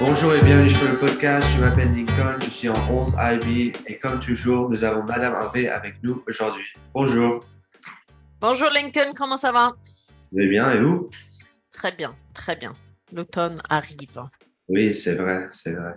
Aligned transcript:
Bonjour 0.00 0.32
et 0.32 0.40
bienvenue 0.42 0.70
sur 0.70 0.88
le 0.88 0.96
podcast. 0.96 1.44
Je 1.56 1.60
m'appelle 1.60 1.92
Lincoln, 1.92 2.38
je 2.40 2.50
suis 2.50 2.68
en 2.68 2.88
11 2.88 3.16
IB 3.18 3.74
et 3.88 3.98
comme 3.98 4.20
toujours, 4.20 4.70
nous 4.70 4.84
avons 4.84 5.02
Madame 5.02 5.34
Harvey 5.34 5.68
avec 5.68 5.96
nous 6.04 6.22
aujourd'hui. 6.28 6.64
Bonjour. 6.94 7.44
Bonjour 8.40 8.68
Lincoln, 8.72 9.12
comment 9.16 9.36
ça 9.36 9.50
va? 9.50 9.74
Vous 10.30 10.38
allez 10.38 10.50
bien 10.50 10.70
et 10.70 10.80
vous? 10.80 11.10
Très 11.72 11.90
bien, 11.90 12.14
très 12.32 12.54
bien. 12.54 12.74
L'automne 13.12 13.60
arrive. 13.68 14.22
Oui, 14.68 14.94
c'est 14.94 15.16
vrai, 15.16 15.48
c'est 15.50 15.72
vrai. 15.72 15.94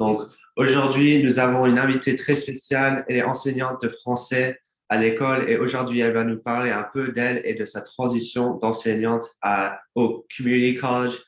Donc 0.00 0.22
aujourd'hui, 0.56 1.22
nous 1.22 1.38
avons 1.38 1.66
une 1.66 1.78
invitée 1.78 2.16
très 2.16 2.34
spéciale. 2.34 3.04
Elle 3.08 3.18
est 3.18 3.22
enseignante 3.22 3.80
de 3.82 3.88
français 3.88 4.58
à 4.88 4.96
l'école 4.96 5.48
et 5.48 5.56
aujourd'hui, 5.58 6.00
elle 6.00 6.12
va 6.14 6.24
nous 6.24 6.38
parler 6.38 6.70
un 6.70 6.88
peu 6.92 7.12
d'elle 7.12 7.40
et 7.44 7.54
de 7.54 7.64
sa 7.64 7.82
transition 7.82 8.56
d'enseignante 8.56 9.36
au 9.94 10.26
Community 10.36 10.74
College 10.74 11.22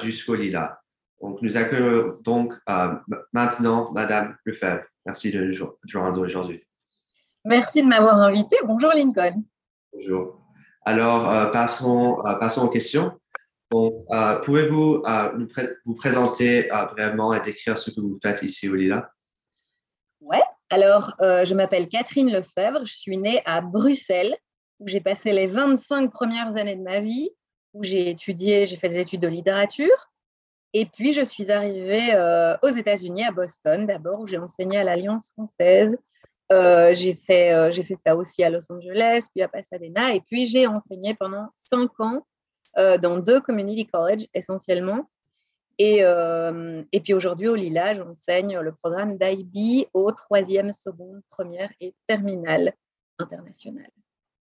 jusqu'au 0.00 0.34
Lila. 0.34 0.81
Donc, 1.22 1.40
nous 1.40 1.56
accueillons 1.56 2.18
donc 2.24 2.52
euh, 2.68 2.94
maintenant 3.32 3.92
Madame 3.92 4.36
Lefebvre. 4.44 4.82
Merci 5.06 5.30
de 5.30 5.44
nous 5.44 5.76
joindre 5.84 6.20
aujourd'hui. 6.20 6.64
Merci 7.44 7.82
de 7.82 7.86
m'avoir 7.86 8.16
invité. 8.16 8.56
Bonjour 8.64 8.90
Lincoln. 8.92 9.44
Bonjour. 9.92 10.40
Alors, 10.84 11.30
euh, 11.30 11.46
passons, 11.46 12.20
euh, 12.26 12.34
passons 12.34 12.64
aux 12.64 12.68
questions. 12.68 13.12
Donc, 13.70 13.94
pouvez-vous 14.44 15.02
vous 15.86 15.94
présenter 15.94 16.68
vraiment 16.90 17.32
et 17.32 17.40
décrire 17.40 17.78
ce 17.78 17.90
que 17.90 18.00
vous 18.02 18.18
faites 18.20 18.42
ici 18.42 18.68
au 18.68 18.74
Lila? 18.74 19.10
Oui. 20.20 20.36
Alors, 20.68 21.14
je 21.20 21.54
m'appelle 21.54 21.88
Catherine 21.88 22.30
Lefebvre. 22.30 22.84
Je 22.84 22.92
suis 22.92 23.16
née 23.16 23.40
à 23.46 23.62
Bruxelles, 23.62 24.36
où 24.78 24.88
j'ai 24.88 25.00
passé 25.00 25.32
les 25.32 25.46
25 25.46 26.12
premières 26.12 26.54
années 26.56 26.76
de 26.76 26.82
ma 26.82 27.00
vie, 27.00 27.30
où 27.72 27.82
j'ai 27.82 28.10
étudié, 28.10 28.66
j'ai 28.66 28.76
fait 28.76 28.90
des 28.90 28.98
études 28.98 29.22
de 29.22 29.28
littérature. 29.28 30.11
Et 30.74 30.86
puis, 30.86 31.12
je 31.12 31.22
suis 31.22 31.50
arrivée 31.50 32.14
euh, 32.14 32.56
aux 32.62 32.68
États-Unis, 32.68 33.24
à 33.24 33.30
Boston 33.30 33.86
d'abord, 33.86 34.20
où 34.20 34.26
j'ai 34.26 34.38
enseigné 34.38 34.78
à 34.78 34.84
l'Alliance 34.84 35.30
française. 35.32 35.96
Euh, 36.50 36.94
j'ai 36.94 37.14
fait, 37.14 37.52
euh, 37.52 37.70
ça 38.02 38.16
aussi 38.16 38.42
à 38.42 38.50
Los 38.50 38.70
Angeles, 38.70 39.26
puis 39.34 39.42
à 39.42 39.48
Pasadena. 39.48 40.14
Et 40.14 40.20
puis, 40.20 40.46
j'ai 40.46 40.66
enseigné 40.66 41.14
pendant 41.14 41.48
cinq 41.54 41.90
ans 42.00 42.26
dans 42.74 43.18
deux 43.18 43.38
community 43.42 43.86
colleges 43.86 44.26
essentiellement. 44.32 45.10
Et, 45.78 46.02
puis 47.04 47.12
aujourd'hui, 47.12 47.48
au 47.48 47.54
Lila, 47.54 47.92
j'enseigne 47.92 48.58
le 48.60 48.72
programme 48.72 49.18
d'IB 49.18 49.88
au 49.92 50.10
troisième, 50.12 50.72
seconde, 50.72 51.20
première 51.28 51.70
et 51.82 51.94
terminale 52.06 52.72
internationale. 53.18 53.90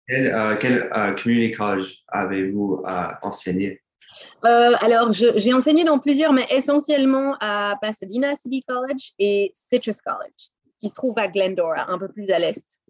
Quel 0.07 0.89
community 1.21 1.51
college 1.51 2.05
avez-vous 2.07 2.85
enseigné? 3.23 3.82
Euh, 4.45 4.73
alors, 4.81 5.13
j'ai 5.13 5.53
enseigné 5.53 5.85
dans 5.85 5.99
plusieurs, 5.99 6.33
mais 6.33 6.47
essentiellement 6.51 7.37
à 7.41 7.77
Pasadena 7.81 8.37
City 8.37 8.65
College 8.67 9.13
et 9.19 9.51
Citrus 9.55 10.01
College, 10.01 10.51
qui 10.81 10.89
se 10.89 10.95
trouve 10.95 11.19
à 11.19 11.29
Glendora, 11.29 11.91
un 11.91 11.99
peu 11.99 12.09
plus 12.09 12.31
à 12.31 12.39
l'est, 12.39 12.81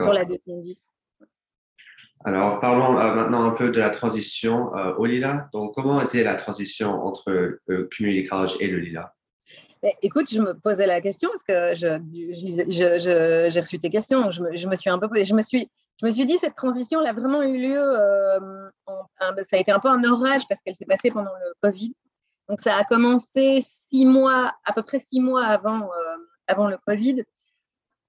sur 0.00 0.12
la 0.12 0.24
210. 0.24 0.82
Alors, 2.24 2.60
parlons 2.60 2.98
euh, 2.98 3.14
maintenant 3.14 3.44
un 3.44 3.52
peu 3.52 3.70
de 3.70 3.78
la 3.78 3.90
transition 3.90 4.74
euh, 4.74 4.94
au 4.96 5.06
Lila. 5.06 5.48
Donc, 5.52 5.74
comment 5.74 6.00
était 6.00 6.24
la 6.24 6.34
transition 6.34 6.90
entre 6.90 7.30
le 7.30 7.88
Community 7.96 8.26
College 8.26 8.56
et 8.60 8.68
le 8.68 8.78
Lila? 8.78 9.15
Écoute, 10.02 10.30
je 10.30 10.40
me 10.40 10.54
posais 10.54 10.86
la 10.86 11.00
question 11.00 11.28
parce 11.30 11.42
que 11.42 11.74
j'ai 11.76 13.60
reçu 13.60 13.78
tes 13.78 13.90
questions. 13.90 14.30
Je 14.30 14.42
me, 14.42 14.56
je 14.56 14.66
me, 14.66 14.76
suis 14.76 14.90
un 14.90 14.98
peu. 14.98 15.08
Je 15.22 15.34
me 15.34 15.42
suis, 15.42 15.70
je 16.00 16.06
me 16.06 16.10
suis 16.10 16.26
dit, 16.26 16.38
cette 16.38 16.54
transition 16.54 17.00
elle 17.00 17.08
a 17.08 17.12
vraiment 17.12 17.42
eu 17.42 17.56
lieu, 17.56 17.78
euh, 17.78 18.70
ça 19.18 19.56
a 19.56 19.58
été 19.58 19.72
un 19.72 19.78
peu 19.78 19.88
un 19.88 20.04
orage 20.04 20.42
parce 20.48 20.62
qu'elle 20.62 20.74
s'est 20.74 20.86
passée 20.86 21.10
pendant 21.10 21.32
le 21.32 21.54
Covid. 21.62 21.94
Donc, 22.48 22.60
ça 22.60 22.76
a 22.76 22.84
commencé 22.84 23.62
six 23.66 24.04
mois, 24.04 24.54
à 24.64 24.72
peu 24.72 24.82
près 24.82 24.98
six 24.98 25.20
mois 25.20 25.44
avant, 25.44 25.82
euh, 25.82 26.16
avant 26.46 26.68
le 26.68 26.78
Covid. 26.86 27.24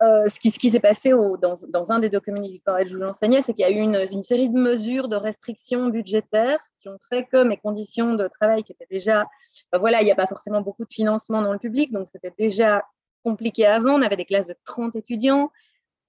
Euh, 0.04 0.30
ce 0.30 0.40
qui, 0.40 0.52
s'est 0.52 0.80
passé 0.80 1.10
dans, 1.10 1.92
un 1.92 1.98
des 2.00 2.10
deux 2.10 2.20
community 2.20 2.62
colleges 2.62 2.94
où 2.94 3.00
j'enseignais, 3.00 3.42
c'est 3.42 3.54
qu'il 3.54 3.64
y 3.64 3.68
a 3.68 3.72
eu 3.72 3.80
une, 3.80 4.24
série 4.24 4.48
de 4.48 4.58
mesures 4.58 5.08
de 5.08 5.16
restrictions 5.16 5.90
budgétaires 5.90 6.60
qui 6.80 6.90
ont 6.90 7.00
fait 7.10 7.24
que 7.24 7.44
mes 7.44 7.58
conditions 7.58 8.14
de 8.14 8.30
travail, 8.40 8.64
qui 8.64 8.74
étaient 8.74 8.88
déjà, 8.92 9.26
voilà, 9.74 10.02
il 10.02 10.06
n'y 10.06 10.12
a 10.12 10.16
pas 10.16 10.28
forcément 10.28 10.62
beaucoup 10.62 10.84
de 10.86 10.94
financement 10.94 11.42
dans 11.42 11.52
le 11.52 11.58
public, 11.58 11.92
donc 11.92 12.10
c'était 12.10 12.34
déjà 12.38 12.84
compliqué 13.24 13.66
avant. 13.66 13.94
On 13.94 14.04
avait 14.04 14.16
des 14.16 14.26
classes 14.26 14.48
de 14.48 14.56
30 14.66 14.96
étudiants. 14.96 15.52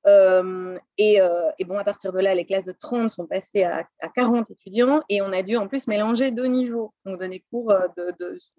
Euh, 0.06 0.78
euh, 1.00 1.50
et, 1.58 1.64
bon, 1.64 1.78
à 1.78 1.84
partir 1.84 2.12
de 2.12 2.18
là, 2.18 2.34
les 2.34 2.44
classes 2.44 2.66
de 2.66 2.72
30 2.78 3.10
sont 3.10 3.26
passées 3.26 3.62
à, 3.62 3.86
40 4.14 4.50
étudiants 4.50 5.00
et 5.08 5.22
on 5.22 5.32
a 5.32 5.42
dû 5.42 5.56
en 5.56 5.66
plus 5.66 5.86
mélanger 5.86 6.30
deux 6.30 6.46
niveaux, 6.46 6.92
donc 7.06 7.18
donner 7.18 7.42
cours 7.50 7.72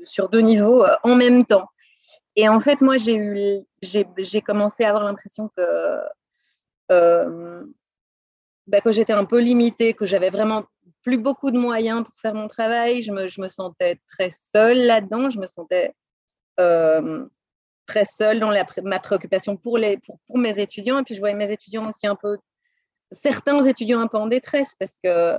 sur 0.05 0.27
deux 0.29 0.41
niveaux 0.41 0.85
en 1.03 1.13
même 1.13 1.45
temps. 1.45 1.67
Et 2.39 2.47
en 2.47 2.61
fait, 2.61 2.81
moi, 2.81 2.95
j'ai 2.95 3.15
eu, 3.15 3.59
j'ai 3.81 4.41
commencé 4.41 4.85
à 4.85 4.89
avoir 4.89 5.03
l'impression 5.03 5.49
que, 5.57 5.99
bah, 6.87 8.79
que 8.81 8.93
j'étais 8.93 9.11
un 9.11 9.25
peu 9.25 9.39
limitée, 9.41 9.93
que 9.93 10.05
j'avais 10.05 10.29
vraiment 10.29 10.63
plus 11.01 11.17
beaucoup 11.17 11.51
de 11.51 11.57
moyens 11.57 12.05
pour 12.05 12.13
faire 12.17 12.33
mon 12.33 12.47
travail. 12.47 13.01
Je 13.01 13.11
me, 13.11 13.27
je 13.27 13.41
me 13.41 13.49
sentais 13.49 13.99
très 14.07 14.29
seule 14.29 14.77
là-dedans. 14.77 15.29
Je 15.29 15.37
me 15.37 15.47
sentais 15.47 15.93
très 16.55 18.05
seule 18.05 18.39
dans 18.39 18.53
ma 18.83 18.99
préoccupation 18.99 19.57
pour, 19.57 19.77
les, 19.77 19.97
pour, 19.97 20.37
mes 20.37 20.57
étudiants. 20.59 20.99
Et 20.99 21.03
puis, 21.03 21.15
je 21.15 21.19
voyais 21.19 21.35
mes 21.35 21.51
étudiants 21.51 21.89
aussi 21.89 22.07
un 22.07 22.15
peu, 22.15 22.37
certains 23.11 23.61
étudiants 23.63 23.99
un 23.99 24.07
peu 24.07 24.17
en 24.17 24.27
détresse 24.27 24.75
parce 24.79 24.97
que, 25.03 25.37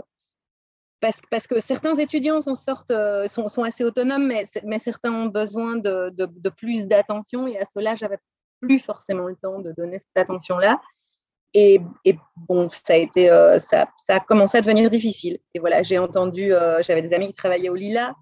parce, 1.00 1.47
que 1.47 1.61
certains 1.61 1.94
étudiants 1.94 2.41
sont, 2.41 2.55
sortent, 2.55 2.91
euh, 2.91 3.27
sont, 3.28 3.62
assez 3.62 3.84
autonomes, 3.84 4.27
mais, 4.27 4.78
certains 4.78 5.12
ont 5.12 5.27
besoin 5.27 5.77
de, 5.77 6.50
plus 6.50 6.87
d'attention. 6.87 7.47
Et 7.47 7.59
à 7.59 7.65
cela, 7.65 7.97
j'avais 7.97 8.19
plus 8.61 8.78
forcément 8.78 9.27
le 9.27 9.37
temps 9.37 9.61
de 9.61 9.72
donner 9.72 9.99
cette 9.99 10.16
attention-là. 10.16 10.81
Et, 11.55 11.81
bon, 12.37 12.69
ça 12.71 12.93
a, 12.93 12.97
été, 12.97 13.31
euh, 13.31 13.59
ça, 13.59 13.88
a 14.09 14.21
commencé 14.21 14.59
à 14.59 14.61
devenir 14.61 14.91
difficile. 14.91 15.38
Et 15.55 15.59
voilà, 15.59 15.83
j'ai 15.83 15.99
entendu, 15.99 16.53
euh, 16.53 16.83
j'avais 16.83 17.03
des 17.03 17.12
amis 17.12 17.28
qui 17.28 17.34
travaillaient 17.34 17.71
au 17.71 17.75
Lila. 17.75 18.15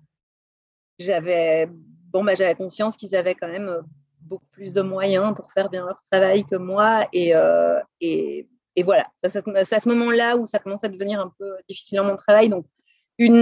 J'avais 0.99 1.69
bon, 1.71 2.25
bah, 2.25 2.55
conscience 2.55 2.97
qu'ils 2.97 3.15
avaient 3.15 3.35
quand 3.35 3.49
même 3.49 3.83
beaucoup 4.21 4.47
plus 4.53 4.73
de 4.73 4.83
moyens 4.83 5.35
pour 5.35 5.53
faire 5.53 5.69
bien 5.69 5.85
leur 5.85 6.03
travail 6.03 6.45
que 6.45 6.57
moi. 6.57 7.09
Euh, 7.15 7.81
et, 8.01 8.49
et, 8.79 8.85
voilà, 8.85 9.07
c'est 9.17 9.37
à 9.37 9.81
ce 9.81 9.89
moment-là 9.89 10.37
où 10.37 10.47
ça 10.47 10.61
commence 10.61 10.85
à 10.85 10.89
devenir 10.89 11.21
un 11.21 11.33
peu 11.37 11.53
difficile 11.69 11.99
dans 11.99 12.05
mon 12.05 12.17
travail. 12.17 12.49
Donc, 12.49 12.65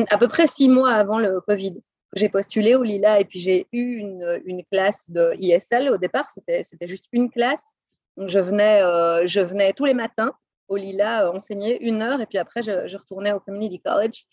à 0.09 0.17
peu 0.17 0.29
près 0.29 0.47
six 0.47 0.69
mois 0.69 0.93
avant 0.93 1.19
le 1.19 1.43
Covid, 1.43 1.75
j'ai 2.15 2.31
postulé 2.31 2.75
au 2.75 2.83
Lila 2.83 3.21
et 3.21 3.27
puis 3.27 3.39
j'ai 3.39 3.67
eu 3.73 3.99
une, 3.99 4.65
classe 4.73 5.11
de 5.11 5.35
ISL 5.39 5.91
au 5.91 5.99
départ. 5.99 6.31
C'était 6.31 6.65
juste 6.89 7.05
une 7.13 7.31
classe. 7.31 7.75
Donc, 8.17 8.31
je 8.31 8.39
venais, 8.39 8.81
euh, 8.81 9.27
je 9.27 9.41
venais 9.41 9.75
tous 9.75 9.85
les 9.85 9.93
matins 9.93 10.33
au 10.69 10.77
Lila 10.77 11.27
euh, 11.27 11.33
enseigner 11.33 11.79
une 11.87 12.01
heure 12.01 12.23
et 12.23 12.27
puis 12.27 12.39
après, 12.39 12.63
je, 12.63 12.97
retournais 12.97 13.33
au 13.33 13.41
Community 13.41 13.79
College 13.79 14.25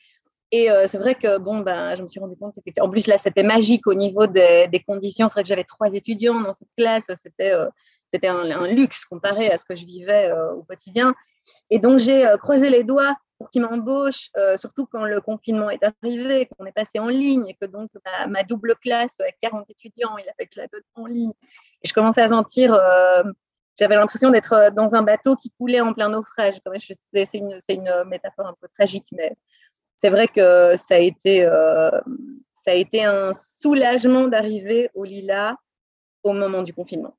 et 0.52 0.72
euh, 0.72 0.88
c'est 0.88 1.00
vrai 1.00 1.16
que 1.16 1.38
bon, 1.38 1.60
ben, 1.60 1.98
je 1.98 2.04
me 2.04 2.08
suis 2.08 2.22
rendu 2.22 2.38
compte 2.38 2.56
que 2.56 2.82
en 2.82 2.90
plus 2.90 3.08
là, 3.08 3.18
c'était 3.18 3.44
magique 3.44 3.88
au 3.88 3.94
niveau 3.94 4.26
des, 4.26 4.70
conditions. 4.88 5.28
C'est 5.28 5.34
vrai 5.34 5.44
que 5.44 5.50
j'avais 5.50 5.66
trois 5.66 5.94
étudiants 5.94 6.40
dans 6.40 6.54
cette 6.54 6.70
classe. 6.78 7.08
C'était 7.16 7.52
c'était 8.14 8.28
un, 8.28 8.68
luxe 8.68 9.06
comparé 9.06 9.50
à 9.50 9.58
ce 9.58 9.66
que 9.66 9.76
je 9.76 9.86
vivais 9.86 10.30
euh, 10.30 10.54
au 10.54 10.64
quotidien. 10.64 11.14
Et 11.70 11.80
donc 11.80 12.00
j'ai 12.00 12.26
croisé 12.42 12.70
les 12.70 12.84
doigts 12.84 13.16
pour 13.38 13.50
qu'ils 13.50 13.64
m'embauchent, 13.64 14.30
surtout 14.56 14.86
quand 14.86 15.04
le 15.04 15.20
confinement 15.20 15.70
est 15.70 15.84
arrivé, 15.84 16.48
qu'on 16.48 16.66
est 16.66 16.72
passé 16.72 17.00
en 17.00 17.10
ligne 17.10 17.46
et 17.50 17.54
que 17.56 17.66
donc 17.66 17.90
ma, 18.30 18.44
double 18.44 18.76
classe 18.76 19.20
avec 19.20 19.38
40 19.42 19.70
étudiants, 19.70 20.18
il 20.18 20.30
a 20.30 20.34
fait 20.40 20.46
que 20.46 20.54
je 20.56 20.62
la 20.62 20.68
donne 20.68 20.84
en 20.96 21.06
ligne. 21.06 21.34
Et 21.82 21.88
je 21.90 21.94
commençais 21.94 22.22
à 22.22 22.30
sentir 22.30 22.80
j'avais 23.78 23.96
l'impression 23.96 24.30
d'être 24.30 24.72
dans 24.74 24.94
un 24.94 25.02
bateau 25.02 25.36
qui 25.36 25.50
coulait 25.52 25.82
en 25.82 25.94
plein 25.94 26.10
naufrage. 26.10 26.56
C'est 27.14 27.34
une, 27.34 28.04
métaphore 28.08 28.48
un 28.48 28.56
peu 28.60 28.68
tragique, 28.74 29.08
mais 29.12 29.36
c'est 29.98 30.10
vrai 30.10 30.28
que 30.28 30.42
euh, 30.42 30.78
ça 30.78 30.96
a 32.72 32.74
été 32.74 33.04
un 33.04 33.34
soulagement 33.34 34.28
d'arriver 34.28 34.90
au 34.94 35.04
Lila 35.04 35.58
au 36.24 36.34
moment 36.34 36.62
du 36.62 36.74
confinement. 36.74 37.16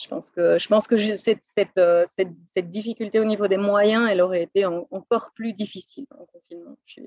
Je 0.00 0.06
pense 0.06 0.30
que, 0.30 0.58
je 0.58 0.68
pense 0.68 0.86
que 0.86 0.96
cette, 0.96 1.44
cette, 1.44 1.76
euh, 1.78 2.04
cette, 2.08 2.30
cette, 2.46 2.70
difficulté 2.70 3.18
au 3.18 3.24
niveau 3.24 3.48
des 3.48 3.56
moyens, 3.56 4.08
elle 4.08 4.20
aurait 4.20 4.42
été 4.42 4.64
encore 4.64 5.32
plus 5.34 5.52
difficile 5.52 6.06
en 6.16 6.24
confinement. 6.24 6.76
Euh, 6.98 7.02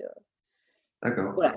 D'accord. 1.02 1.34
Voilà. 1.34 1.56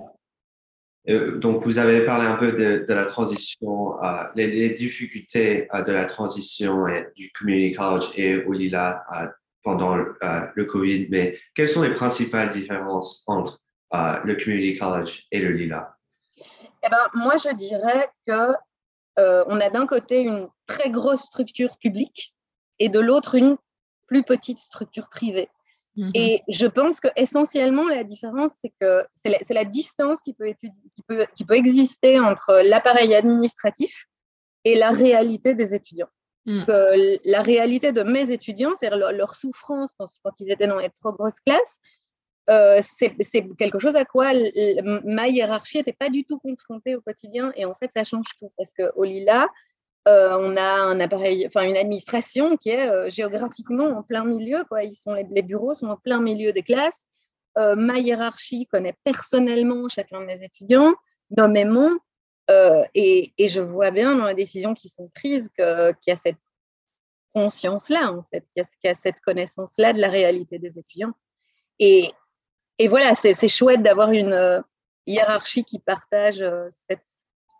donc, 1.38 1.64
vous 1.64 1.78
avez 1.78 2.06
parlé 2.06 2.26
un 2.26 2.36
peu 2.36 2.52
de, 2.52 2.84
de 2.86 2.94
la 2.94 3.04
transition, 3.06 3.94
les, 4.36 4.46
les, 4.46 4.70
difficultés 4.70 5.68
de 5.72 5.92
la 5.92 6.04
transition 6.04 6.86
et, 6.86 7.08
du 7.16 7.32
community 7.32 7.74
college 7.74 8.10
et 8.14 8.36
au 8.44 8.52
Lila 8.52 9.04
pendant 9.64 9.96
euh, 9.96 10.46
le 10.54 10.64
Covid, 10.66 11.08
mais 11.10 11.38
quelles 11.54 11.68
sont 11.68 11.82
les 11.82 11.94
principales 11.94 12.50
différences 12.50 13.24
entre 13.26 13.60
euh, 13.94 14.20
le 14.24 14.36
Community 14.36 14.78
College 14.78 15.26
et 15.32 15.40
le 15.40 15.50
Lila? 15.50 15.96
Eh 16.36 16.88
ben, 16.90 17.08
moi, 17.14 17.36
je 17.38 17.52
dirais 17.54 18.08
que 18.26 18.52
euh, 19.18 19.44
on 19.46 19.60
a 19.60 19.70
d'un 19.70 19.86
côté 19.86 20.22
une 20.22 20.48
très 20.66 20.90
grosse 20.90 21.22
structure 21.22 21.78
publique 21.78 22.34
et 22.78 22.88
de 22.88 23.00
l'autre 23.00 23.34
une 23.34 23.56
plus 24.06 24.22
petite 24.22 24.58
structure 24.58 25.08
privée. 25.08 25.48
Mhm. 25.96 26.10
Et 26.14 26.42
je 26.48 26.66
pense 26.66 26.98
que 26.98 27.08
essentiellement 27.16 27.88
la 27.88 28.02
différence, 28.02 28.52
c'est 28.60 28.72
que 28.80 29.04
c'est 29.14 29.54
la, 29.54 29.64
distance 29.64 30.20
qui 30.22 30.34
peut, 30.34 30.48
étudier, 30.48 30.82
qui, 30.96 31.02
peut, 31.06 31.24
qui 31.36 31.44
peut 31.44 31.54
exister 31.54 32.18
entre 32.18 32.60
l'appareil 32.64 33.14
administratif 33.14 34.06
et 34.64 34.74
la 34.74 34.90
réalité 34.90 35.54
des 35.54 35.74
étudiants. 35.74 36.08
Mm. 36.46 36.64
Que 36.66 37.20
la 37.24 37.42
réalité 37.42 37.92
de 37.92 38.02
mes 38.02 38.30
étudiants, 38.30 38.72
c'est-à-dire 38.78 39.12
leur, 39.12 39.34
souffrance 39.34 39.94
quand, 39.98 40.40
ils 40.40 40.50
étaient 40.50 40.66
dans 40.66 40.78
les 40.78 40.90
trop 40.90 41.12
grosses 41.12 41.40
classes, 41.46 41.78
euh, 42.50 42.80
c'est 42.82 43.16
quelque 43.56 43.78
chose 43.78 43.96
à 43.96 44.04
quoi 44.04 44.32
ma 45.04 45.28
hiérarchie 45.28 45.78
n'était 45.78 45.94
pas 45.94 46.10
du 46.10 46.24
tout 46.24 46.38
confrontée 46.38 46.94
au 46.94 47.00
quotidien. 47.00 47.52
Et 47.56 47.64
en 47.64 47.74
fait, 47.74 47.90
ça 47.92 48.04
change 48.04 48.26
tout. 48.38 48.52
Parce 48.56 48.72
qu'au 48.72 49.04
Lila, 49.04 49.48
euh, 50.08 50.36
on 50.38 50.56
a 50.56 50.62
un 50.62 51.00
appareil, 51.00 51.48
une 51.54 51.76
administration 51.76 52.56
qui 52.58 52.70
est 52.70 52.88
euh, 52.88 53.08
géographiquement 53.08 53.86
en 53.86 54.02
plein 54.02 54.24
milieu. 54.24 54.64
Quoi. 54.64 54.84
Ils 54.84 54.94
sont, 54.94 55.14
les, 55.14 55.42
bureaux 55.42 55.74
sont 55.74 55.86
en 55.86 55.96
plein 55.96 56.20
milieu 56.20 56.52
des 56.52 56.62
classes. 56.62 57.06
ma 57.56 57.98
hiérarchie 57.98 58.66
connaît 58.66 58.96
personnellement 59.04 59.88
chacun 59.88 60.20
de 60.20 60.26
mes 60.26 60.42
étudiants, 60.42 60.94
nommément. 61.30 61.90
Et, 62.94 63.32
et, 63.38 63.48
je 63.48 63.62
vois 63.62 63.90
bien 63.90 64.16
dans 64.16 64.26
les 64.26 64.34
décisions 64.34 64.74
qui 64.74 64.90
sont 64.90 65.08
prises 65.14 65.48
qu'il 65.56 66.08
y 66.08 66.10
a 66.10 66.16
cette 66.16 66.36
conscience-là, 67.34 68.12
en 68.12 68.22
fait, 68.30 68.44
qu'il 68.54 68.64
y, 68.84 68.88
a 68.88 68.94
cette 68.94 69.20
connaissance-là 69.20 69.94
de 69.94 70.00
la 70.00 70.10
réalité 70.10 70.58
des 70.58 70.78
étudiants. 70.78 71.14
Et, 71.78 72.10
et 72.78 72.88
voilà, 72.88 73.14
c'est 73.14 73.48
chouette 73.48 73.82
d'avoir 73.82 74.10
une 74.10 74.32
euh, 74.32 74.60
hiérarchie 75.06 75.64
qui 75.64 75.78
partage 75.78 76.42
euh, 76.42 76.68
cette, 76.72 77.04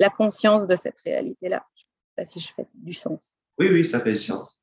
la 0.00 0.08
conscience 0.08 0.66
de 0.66 0.76
cette 0.76 0.98
réalité-là. 1.04 1.64
Je 1.76 1.82
ne 1.82 1.86
sais 1.86 2.14
pas 2.16 2.24
si 2.24 2.40
je 2.40 2.52
fais 2.54 2.66
du 2.74 2.92
sens. 2.92 3.36
Oui, 3.58 3.68
oui, 3.70 3.84
ça 3.84 4.00
fait 4.00 4.12
du 4.12 4.18
sens. 4.18 4.60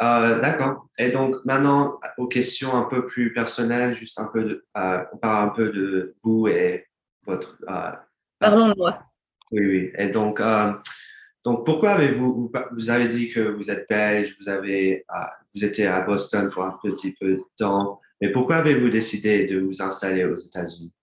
D'accord. 0.00 0.88
Euh, 0.98 1.04
et 1.04 1.10
donc 1.10 1.36
maintenant, 1.44 2.00
aux 2.18 2.26
questions 2.26 2.74
un 2.74 2.84
peu 2.84 3.06
plus 3.06 3.32
personnelles, 3.32 3.94
juste 3.94 4.18
un 4.18 4.26
peu 4.26 4.44
de, 4.44 4.66
on 4.74 5.16
parle 5.18 5.48
un 5.48 5.52
peu 5.52 5.70
de 5.70 6.16
vous 6.22 6.48
et 6.48 6.86
votre. 7.24 7.56
Parlons 8.38 8.68
de 8.68 8.74
moi. 8.76 9.00
Oui, 9.52 9.66
oui. 9.66 9.92
Et 9.96 10.08
donc, 10.08 10.40
donc 11.44 11.64
pourquoi 11.64 11.90
avez-vous, 11.90 12.50
vous, 12.72 12.90
avez 12.90 13.06
dit 13.06 13.28
que 13.28 13.40
vous 13.40 13.70
êtes 13.70 13.88
belge, 13.88 14.36
vous, 14.40 14.48
avez, 14.48 15.04
vous 15.54 15.64
étiez 15.64 15.86
à 15.86 16.00
Boston 16.00 16.50
pour 16.50 16.64
un 16.64 16.76
petit 16.82 17.14
peu 17.20 17.34
de 17.34 17.44
temps. 17.56 18.00
Mais 18.22 18.30
pourquoi 18.30 18.56
avez-vous 18.56 18.88
décidé 18.88 19.46
de 19.46 19.58
vous 19.58 19.82
installer 19.82 20.24
aux 20.24 20.36
États-Unis? 20.36 20.94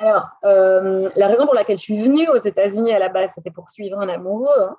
Alors, 0.00 0.30
euh, 0.44 1.08
la 1.14 1.28
raison 1.28 1.44
pour 1.44 1.54
laquelle 1.54 1.78
je 1.78 1.84
suis 1.84 2.02
venue 2.02 2.28
aux 2.28 2.40
États-Unis 2.40 2.92
à 2.92 2.98
la 2.98 3.08
base, 3.08 3.34
c'était 3.36 3.52
pour 3.52 3.70
suivre 3.70 4.00
un 4.00 4.08
amoureux. 4.08 4.48
Hein. 4.60 4.76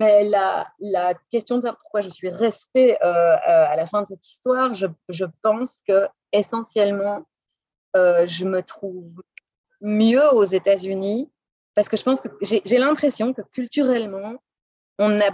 Mais 0.00 0.24
la, 0.24 0.66
la, 0.80 1.12
question 1.30 1.56
de 1.56 1.60
savoir 1.60 1.78
pourquoi 1.78 2.00
je 2.00 2.08
suis 2.08 2.30
restée 2.30 2.96
euh, 3.04 3.06
euh, 3.06 3.36
à 3.44 3.76
la 3.76 3.84
fin 3.84 4.00
de 4.00 4.06
cette 4.08 4.26
histoire, 4.26 4.72
je, 4.72 4.86
je 5.10 5.26
pense 5.42 5.82
que 5.86 6.08
essentiellement, 6.32 7.22
je 7.94 8.44
me 8.44 8.62
trouve 8.62 9.22
mieux 9.82 10.26
aux 10.32 10.44
États-Unis 10.44 11.30
parce 11.74 11.88
que 11.88 11.98
je 11.98 12.02
pense 12.02 12.20
que 12.20 12.28
j'ai 12.40 12.78
l'impression 12.78 13.34
que 13.34 13.42
culturellement, 13.52 14.36
on 14.98 15.20
a 15.20 15.30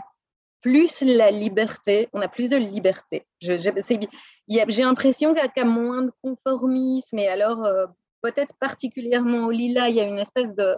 plus 0.60 1.02
la 1.02 1.30
liberté, 1.30 2.08
on 2.12 2.20
a 2.20 2.28
plus 2.28 2.50
de 2.50 2.56
liberté. 2.56 3.26
J'ai 3.40 3.56
l'impression 3.58 5.34
qu'il 5.34 5.50
y 5.56 5.60
a 5.60 5.64
moins 5.64 6.02
de 6.02 6.12
conformisme 6.22 7.18
et 7.18 7.28
alors 7.28 7.64
euh, 7.64 7.86
peut-être 8.22 8.54
particulièrement 8.58 9.46
au 9.46 9.50
Lila, 9.50 9.88
il 9.88 9.96
y 9.96 10.00
a 10.00 10.04
une 10.04 10.18
espèce 10.18 10.54
de, 10.54 10.76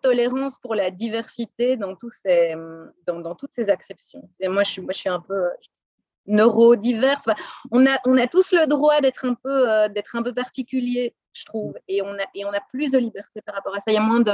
tolérance 0.00 0.56
pour 0.58 0.74
la 0.74 0.90
diversité 0.90 1.76
dans, 1.76 1.94
ces, 2.10 2.54
dans, 3.06 3.34
toutes 3.34 3.52
ces 3.52 3.68
acceptions. 3.68 4.30
Et 4.40 4.48
moi, 4.48 4.62
je 4.62 4.70
suis, 4.70 4.80
moi, 4.80 4.92
je 4.94 5.00
suis 5.00 5.10
un 5.10 5.20
peu 5.20 5.50
neurodiverse. 6.26 7.26
on, 7.70 7.86
a, 7.86 7.98
on 8.06 8.16
a 8.16 8.26
tous 8.26 8.52
le 8.52 8.66
droit 8.66 9.02
d'être 9.02 9.26
un, 9.26 9.34
peu, 9.34 9.70
euh, 9.70 9.88
un 10.14 10.22
peu 10.22 10.32
particulier, 10.32 11.14
je 11.34 11.44
trouve, 11.44 11.74
et 11.86 12.00
on, 12.00 12.14
a, 12.14 12.24
et 12.34 12.46
on 12.46 12.52
a 12.52 12.60
plus 12.70 12.92
de 12.92 12.98
liberté 12.98 13.42
par 13.44 13.56
rapport 13.56 13.74
à 13.74 13.80
ça. 13.80 13.90
Il 13.90 13.94
y 13.94 13.98
a 13.98 14.00
moins 14.00 14.20
de, 14.20 14.32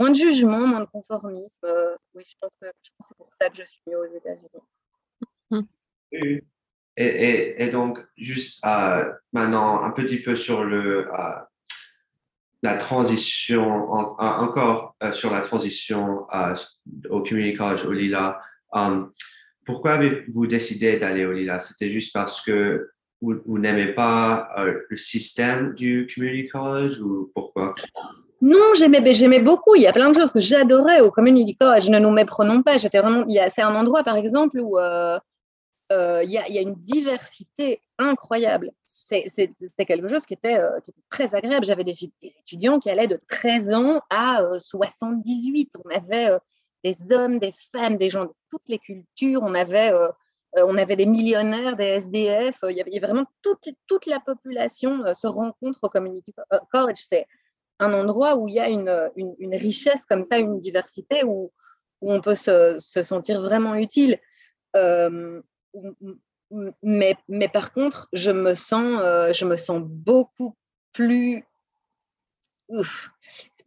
moins 0.00 0.10
de 0.10 0.16
jugement, 0.16 0.66
moins 0.66 0.80
de 0.80 0.86
conformisme. 0.86 1.64
Euh, 1.64 1.94
oui, 2.14 2.24
je 2.26 2.34
pense 2.40 2.52
que, 2.60 2.66
c'est 3.06 3.16
pour 3.16 3.28
ça 3.38 3.50
que 3.50 3.56
je 3.58 3.64
suis 3.64 3.94
aux 3.94 4.06
États-Unis. 4.16 5.68
Et, 6.96 7.68
donc, 7.68 8.04
juste 8.16 8.64
euh, 8.66 9.12
maintenant, 9.32 9.82
un 9.82 9.90
petit 9.90 10.20
peu 10.20 10.34
sur 10.34 10.64
le, 10.64 11.06
euh, 11.06 11.30
la 12.62 12.74
transition, 12.76 13.90
encore 13.90 14.96
sur 15.12 15.32
la 15.32 15.40
transition 15.40 16.26
au 17.08 17.22
Community 17.22 17.56
College 17.56 17.86
au 17.86 17.92
Lila. 17.92 18.38
pourquoi 19.64 19.92
avez-vous 19.92 20.46
décidé 20.46 20.98
d'aller 20.98 21.24
au 21.24 21.32
Lila? 21.32 21.58
C'était 21.58 21.88
juste 21.88 22.12
parce 22.12 22.42
que 22.42 22.90
vous, 23.22 23.40
vous 23.46 23.58
n'aimez 23.58 23.94
pas 23.94 24.52
le 24.90 24.96
système 24.96 25.74
du 25.74 26.06
Community 26.12 26.48
College 26.48 27.00
ou 27.00 27.30
pourquoi? 27.34 27.74
Non, 28.40 28.72
j'aimais, 28.74 29.14
j'aimais 29.14 29.40
beaucoup. 29.40 29.74
Il 29.74 29.82
y 29.82 29.86
a 29.86 29.92
plein 29.92 30.10
de 30.10 30.18
choses 30.18 30.30
que 30.30 30.40
j'adorais 30.40 31.00
au 31.00 31.10
Community 31.10 31.56
College. 31.56 31.90
Ne 31.90 31.98
nous 31.98 32.10
méprenons 32.10 32.62
pas. 32.62 32.78
J'étais 32.78 33.00
vraiment. 33.00 33.24
c'est 33.28 33.62
un 33.62 33.74
endroit, 33.74 34.02
par 34.02 34.16
exemple, 34.16 34.58
où 34.60 34.78
euh, 34.78 35.18
euh, 35.92 36.22
il, 36.24 36.30
y 36.30 36.38
a, 36.38 36.62
une 36.62 36.74
diversité 36.76 37.82
incroyable. 37.98 38.72
C'est, 38.86 39.30
quelque 39.86 40.08
chose 40.08 40.24
qui 40.24 40.34
était, 40.34 40.58
euh, 40.58 40.70
très 41.10 41.34
agréable. 41.34 41.66
J'avais 41.66 41.84
des, 41.84 42.10
étudiants 42.22 42.80
qui 42.80 42.88
allaient 42.88 43.08
de 43.08 43.20
13 43.28 43.74
ans 43.74 44.00
à 44.08 44.42
78. 44.58 45.74
On 45.84 45.90
avait 45.90 46.30
des 46.82 47.12
hommes, 47.12 47.40
des 47.40 47.52
femmes, 47.72 47.98
des 47.98 48.08
gens 48.08 48.24
de 48.24 48.32
toutes 48.50 48.68
les 48.68 48.78
cultures. 48.78 49.42
On 49.42 49.54
avait, 49.54 49.92
on 50.56 50.78
avait 50.78 50.96
des 50.96 51.06
millionnaires, 51.06 51.76
des 51.76 51.84
SDF. 51.84 52.58
Il 52.70 52.76
y 52.76 52.80
avait 52.80 53.00
vraiment 53.00 53.26
toute, 53.42 53.68
toute 53.86 54.06
la 54.06 54.18
population 54.18 55.04
se 55.14 55.26
rencontre 55.26 55.80
au 55.82 55.90
Community 55.90 56.32
College. 56.72 57.04
C'est 57.06 57.26
un 57.80 57.92
endroit 57.94 58.36
où 58.36 58.46
il 58.46 58.54
y 58.54 58.60
a 58.60 58.68
une, 58.68 59.10
une, 59.16 59.54
richesse 59.54 60.04
comme 60.06 60.24
ça, 60.24 60.38
une 60.38 60.60
diversité, 60.60 61.24
où, 61.24 61.50
où 62.00 62.12
on 62.12 62.20
peut 62.20 62.34
se, 62.34 62.76
se, 62.78 63.02
sentir 63.02 63.40
vraiment 63.40 63.74
utile. 63.74 64.18
Euh, 64.76 65.42
mais, 66.82 67.16
mais, 67.28 67.48
par 67.48 67.72
contre, 67.72 68.08
je 68.12 68.30
me 68.30 68.54
sens, 68.54 69.00
euh, 69.02 69.32
je 69.32 69.44
me 69.44 69.56
sens 69.56 69.80
beaucoup 69.82 70.56
plus... 70.92 71.44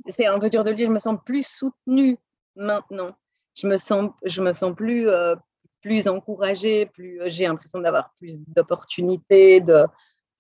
C'est 0.09 0.27
un 0.27 0.39
peu 0.39 0.49
dur 0.49 0.63
de 0.63 0.69
le 0.69 0.75
dire, 0.75 0.87
je 0.87 0.93
me 0.93 0.99
sens 0.99 1.17
plus 1.25 1.45
soutenue 1.45 2.17
maintenant. 2.55 3.15
Je 3.55 3.67
me 3.67 3.77
sens, 3.77 4.11
je 4.23 4.41
me 4.41 4.53
sens 4.53 4.73
plus, 4.75 5.09
euh, 5.09 5.35
plus 5.81 6.07
encouragée, 6.07 6.85
plus, 6.85 7.19
j'ai 7.25 7.45
l'impression 7.45 7.79
d'avoir 7.79 8.13
plus 8.19 8.39
d'opportunités, 8.39 9.59
de, 9.59 9.85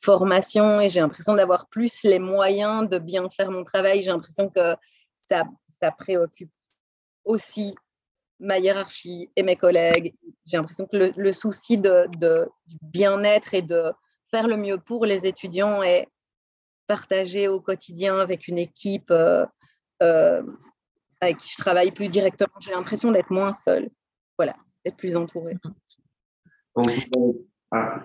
formation 0.03 0.79
et 0.81 0.89
j'ai 0.89 0.99
l'impression 0.99 1.33
d'avoir 1.33 1.67
plus 1.67 2.03
les 2.03 2.19
moyens 2.19 2.89
de 2.89 2.99
bien 2.99 3.29
faire 3.29 3.49
mon 3.51 3.63
travail. 3.63 4.03
J'ai 4.03 4.11
l'impression 4.11 4.49
que 4.49 4.75
ça, 5.17 5.43
ça 5.67 5.91
préoccupe 5.91 6.51
aussi 7.23 7.75
ma 8.39 8.59
hiérarchie 8.59 9.31
et 9.35 9.43
mes 9.43 9.55
collègues. 9.55 10.13
J'ai 10.45 10.57
l'impression 10.57 10.85
que 10.85 11.11
le, 11.15 11.33
souci 11.33 11.77
de, 11.77 12.07
du 12.67 12.77
bien-être 12.81 13.53
et 13.53 13.61
de 13.61 13.91
faire 14.29 14.47
le 14.47 14.57
mieux 14.57 14.77
pour 14.77 15.05
les 15.05 15.25
étudiants 15.25 15.81
est 15.81 16.07
partagé 16.87 17.47
au 17.47 17.61
quotidien 17.61 18.19
avec 18.19 18.47
une 18.47 18.57
équipe 18.57 19.09
euh, 19.11 19.45
euh, 20.01 20.43
avec 21.21 21.37
qui 21.37 21.49
je 21.49 21.57
travaille 21.57 21.91
plus 21.91 22.09
directement. 22.09 22.53
J'ai 22.59 22.71
l'impression 22.71 23.11
d'être 23.11 23.31
moins 23.31 23.53
seule, 23.53 23.89
voilà, 24.37 24.55
d'être 24.83 24.97
plus 24.97 25.15
entourée. 25.15 25.55
Ah, 27.71 28.03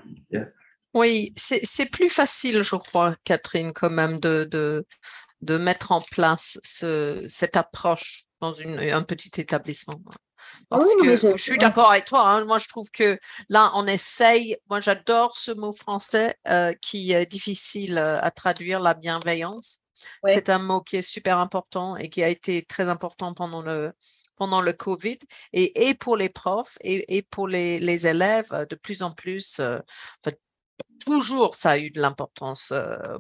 oui, 0.94 1.32
c'est 1.36 1.90
plus 1.90 2.08
facile, 2.08 2.62
je 2.62 2.76
crois, 2.76 3.14
Catherine, 3.24 3.72
quand 3.72 3.90
même, 3.90 4.18
de, 4.18 4.48
de, 4.50 4.86
de 5.42 5.56
mettre 5.56 5.92
en 5.92 6.00
place 6.00 6.58
ce, 6.64 7.24
cette 7.28 7.56
approche 7.56 8.24
dans 8.40 8.52
une, 8.52 8.78
un 8.78 9.02
petit 9.02 9.40
établissement. 9.40 10.00
Parce 10.68 10.94
que 10.96 11.16
je, 11.36 11.42
suis 11.42 11.58
d'accord 11.58 11.90
avec 11.90 12.04
toi. 12.04 12.28
Hein. 12.28 12.44
Moi, 12.44 12.58
je 12.58 12.68
trouve 12.68 12.90
que 12.90 13.18
là, 13.48 13.70
on 13.74 13.86
essaye. 13.86 14.56
Moi, 14.70 14.80
j'adore 14.80 15.36
ce 15.36 15.50
mot 15.50 15.72
français 15.72 16.36
euh, 16.48 16.72
qui 16.80 17.12
est 17.12 17.26
difficile 17.26 17.98
euh, 17.98 18.20
à 18.20 18.30
traduire, 18.30 18.80
la 18.80 18.94
bienveillance. 18.94 19.80
C'est 20.24 20.48
un 20.48 20.60
mot 20.60 20.80
qui 20.80 20.96
est 20.96 21.02
super 21.02 21.38
important 21.38 21.96
et 21.96 22.08
qui 22.08 22.22
a 22.22 22.28
été 22.28 22.64
très 22.64 22.88
important 22.88 23.34
pendant 23.34 23.62
le, 23.62 23.92
pendant 24.36 24.60
le 24.60 24.72
Covid 24.72 25.18
et, 25.52 25.88
et 25.88 25.94
pour 25.94 26.16
les 26.16 26.28
profs 26.28 26.78
et, 26.82 27.16
et 27.16 27.22
pour 27.22 27.48
les, 27.48 27.80
les, 27.80 28.06
élèves 28.06 28.66
de 28.70 28.76
plus 28.76 29.02
en 29.02 29.10
plus. 29.10 29.58
Euh, 29.58 29.80
toujours 31.04 31.54
ça 31.54 31.70
a 31.70 31.78
eu 31.78 31.90
de 31.90 32.00
l'importance 32.00 32.72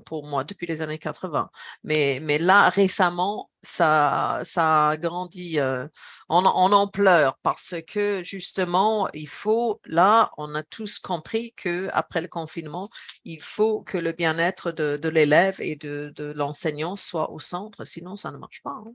pour 0.04 0.26
moi 0.26 0.44
depuis 0.44 0.66
les 0.66 0.82
années 0.82 0.98
80. 0.98 1.50
Mais, 1.84 2.20
mais 2.22 2.38
là, 2.38 2.68
récemment, 2.68 3.50
ça, 3.62 4.40
ça 4.44 4.90
a 4.90 4.96
grandi 4.96 5.58
en, 5.60 6.44
en, 6.44 6.72
ampleur 6.72 7.38
parce 7.42 7.76
que 7.86 8.22
justement, 8.22 9.08
il 9.14 9.28
faut, 9.28 9.80
là, 9.86 10.30
on 10.36 10.54
a 10.54 10.62
tous 10.62 10.98
compris 10.98 11.54
que 11.56 11.88
après 11.92 12.20
le 12.20 12.28
confinement, 12.28 12.88
il 13.24 13.40
faut 13.40 13.80
que 13.80 13.98
le 13.98 14.12
bien-être 14.12 14.70
de, 14.72 15.08
l'élève 15.08 15.56
et 15.60 15.76
de, 15.76 16.12
de 16.14 16.32
l'enseignant 16.32 16.96
soit 16.96 17.30
au 17.30 17.38
centre, 17.38 17.84
sinon 17.84 18.16
ça 18.16 18.30
ne 18.30 18.38
marche 18.38 18.62
pas. 18.62 18.70
Hein. 18.70 18.92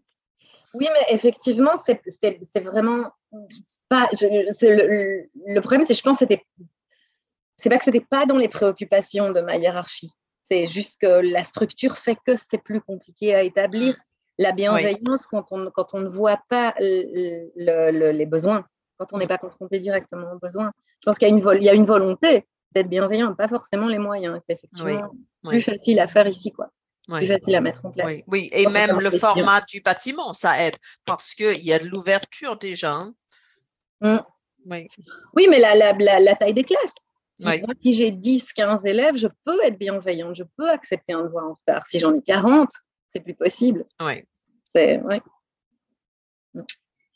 Oui, 0.73 0.87
mais 0.91 1.15
effectivement, 1.15 1.71
c'est 1.77 2.59
vraiment 2.63 3.11
pas. 3.89 4.07
Le, 4.21 5.27
le, 5.53 5.61
problème, 5.61 5.85
c'est 5.85 5.93
je 5.93 6.01
pense 6.01 6.19
que 6.19 6.25
c'était 6.25 6.43
c'est 7.63 7.69
pas 7.69 7.77
que 7.77 7.85
c'était 7.85 8.01
pas 8.01 8.25
dans 8.25 8.37
les 8.37 8.49
préoccupations 8.49 9.31
de 9.31 9.39
ma 9.39 9.55
hiérarchie. 9.55 10.11
C'est 10.43 10.67
juste 10.67 10.99
que 10.99 11.21
la 11.21 11.45
structure 11.45 11.97
fait 11.97 12.17
que 12.27 12.35
c'est 12.35 12.57
plus 12.57 12.81
compliqué 12.81 13.33
à 13.33 13.43
établir. 13.43 13.95
La 14.37 14.51
bienveillance, 14.51 15.27
quand, 15.27 15.45
on, 15.51 15.71
quand 15.71 15.87
on 15.93 15.99
ne 15.99 16.09
voit 16.09 16.41
pas 16.49 16.75
les 16.79 18.25
besoins, 18.25 18.65
quand 18.97 19.07
on 19.13 19.17
n'est 19.17 19.27
pas 19.27 19.37
confronté 19.37 19.79
directement 19.79 20.33
aux 20.33 20.39
besoins. 20.39 20.73
Je 20.99 21.05
pense 21.05 21.17
qu'il 21.17 21.29
y, 21.29 21.31
a 21.31 21.33
une, 21.33 21.61
il 21.61 21.63
y 21.63 21.69
a 21.69 21.73
une 21.73 21.85
volonté 21.85 22.45
d'être 22.73 22.89
bienveillant, 22.89 23.33
pas 23.33 23.47
forcément 23.47 23.87
les 23.87 23.97
moyens. 23.97 24.41
C'est 24.45 24.53
effectivement 24.55 25.11
plus 25.45 25.61
facile 25.61 26.01
à 26.01 26.07
faire 26.09 26.27
ici. 26.27 26.51
quoi. 26.51 26.69
Plus 27.07 27.27
facile 27.27 27.55
à 27.55 27.61
mettre 27.61 27.85
en 27.85 27.91
place. 27.91 28.23
Oui, 28.27 28.49
et 28.51 28.67
même 28.67 28.99
le 28.99 29.09
format 29.09 29.61
du 29.61 29.79
bâtiment, 29.79 30.33
ça 30.33 30.61
aide 30.61 30.75
parce 31.05 31.33
qu'il 31.33 31.63
y 31.63 31.71
a 31.71 31.79
de 31.79 31.85
l'ouverture 31.85 32.57
déjà. 32.57 32.91
Hein. 32.91 33.13
Mmh. 34.01 34.17
Oui. 34.65 34.87
oui, 35.35 35.47
mais 35.49 35.59
la, 35.59 35.75
la, 35.75 36.19
la, 36.19 36.35
taille 36.35 36.53
des 36.53 36.63
classes. 36.63 37.09
Si 37.39 37.45
moi, 37.45 37.73
si 37.81 37.93
j'ai 37.93 38.11
10, 38.11 38.53
15 38.53 38.85
élèves, 38.85 39.17
je 39.17 39.27
peux 39.43 39.57
être 39.63 39.77
bienveillante, 39.77 40.35
je 40.35 40.43
peux 40.57 40.69
accepter 40.69 41.13
un 41.13 41.23
devoir 41.23 41.45
en 41.45 41.53
retard. 41.53 41.85
Si 41.87 41.99
j'en 41.99 42.13
ai 42.13 42.21
40, 42.21 42.69
c'est 43.07 43.21
plus 43.21 43.33
possible. 43.33 43.85
Oui. 43.99 44.23
C'est, 44.63 44.99
ouais. 45.01 45.21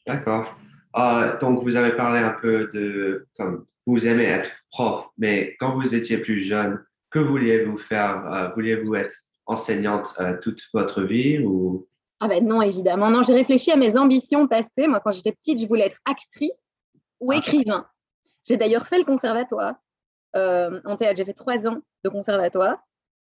D'accord. 0.07 0.57
Ah, 0.93 1.37
donc, 1.39 1.61
vous 1.61 1.75
avez 1.75 1.95
parlé 1.95 2.19
un 2.19 2.33
peu 2.33 2.69
de 2.73 3.27
comme 3.35 3.65
vous 3.85 4.07
aimez 4.07 4.25
être 4.25 4.51
prof, 4.71 5.07
mais 5.17 5.55
quand 5.59 5.75
vous 5.75 5.95
étiez 5.95 6.17
plus 6.17 6.39
jeune, 6.39 6.83
que 7.09 7.19
vouliez-vous 7.19 7.77
faire 7.77 8.25
euh, 8.33 8.49
Vouliez-vous 8.49 8.95
être 8.95 9.15
enseignante 9.45 10.15
euh, 10.19 10.37
toute 10.41 10.61
votre 10.73 11.03
vie 11.03 11.39
ou? 11.39 11.87
Ah 12.19 12.27
ben 12.27 12.45
non, 12.45 12.61
évidemment. 12.61 13.09
Non, 13.09 13.21
j'ai 13.21 13.33
réfléchi 13.33 13.71
à 13.71 13.75
mes 13.75 13.95
ambitions 13.97 14.47
passées. 14.47 14.87
Moi, 14.87 14.99
quand 14.99 15.11
j'étais 15.11 15.31
petite, 15.31 15.61
je 15.61 15.67
voulais 15.67 15.85
être 15.85 15.99
actrice 16.05 16.77
ou 17.19 17.31
ah. 17.31 17.37
écrivain. 17.37 17.85
J'ai 18.45 18.57
d'ailleurs 18.57 18.87
fait 18.87 18.97
le 18.97 19.05
conservatoire 19.05 19.75
en 20.85 20.95
théâtre. 20.95 21.17
J'ai 21.17 21.25
fait 21.25 21.33
trois 21.33 21.67
ans 21.67 21.77
de 22.03 22.09
conservatoire. 22.09 22.77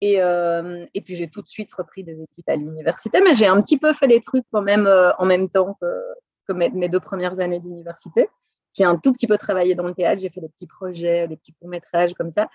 Et, 0.02 0.18
et 0.18 1.02
puis 1.02 1.16
j'ai 1.16 1.28
tout 1.28 1.42
de 1.42 1.48
suite 1.48 1.74
repris 1.74 2.04
des 2.04 2.22
études 2.22 2.44
à 2.48 2.56
l'université, 2.56 3.20
mais 3.22 3.34
j'ai 3.34 3.48
un 3.48 3.60
petit 3.62 3.80
peu 3.80 3.94
fait 3.94 4.08
des 4.08 4.22
trucs 4.22 4.46
quand 4.52 4.62
même 4.62 4.88
en 5.18 5.26
même 5.26 5.50
temps 5.50 5.76
que, 5.82 6.54
mes, 6.54 6.90
deux 6.90 7.00
premières 7.00 7.40
années 7.40 7.60
d'université. 7.60 8.30
J'ai 8.74 8.84
un 8.84 8.98
tout 8.98 9.12
petit 9.12 9.28
peu 9.28 9.38
travaillé 9.38 9.76
dans 9.76 9.88
le 9.88 9.94
théâtre, 9.94 10.22
j'ai 10.22 10.30
fait 10.30 10.42
des 10.42 10.50
petits 10.50 10.68
projets, 10.68 11.28
des 11.28 11.36
petits 11.36 11.54
courts-métrages 11.54 12.14
comme 12.14 12.32
ça. 12.36 12.48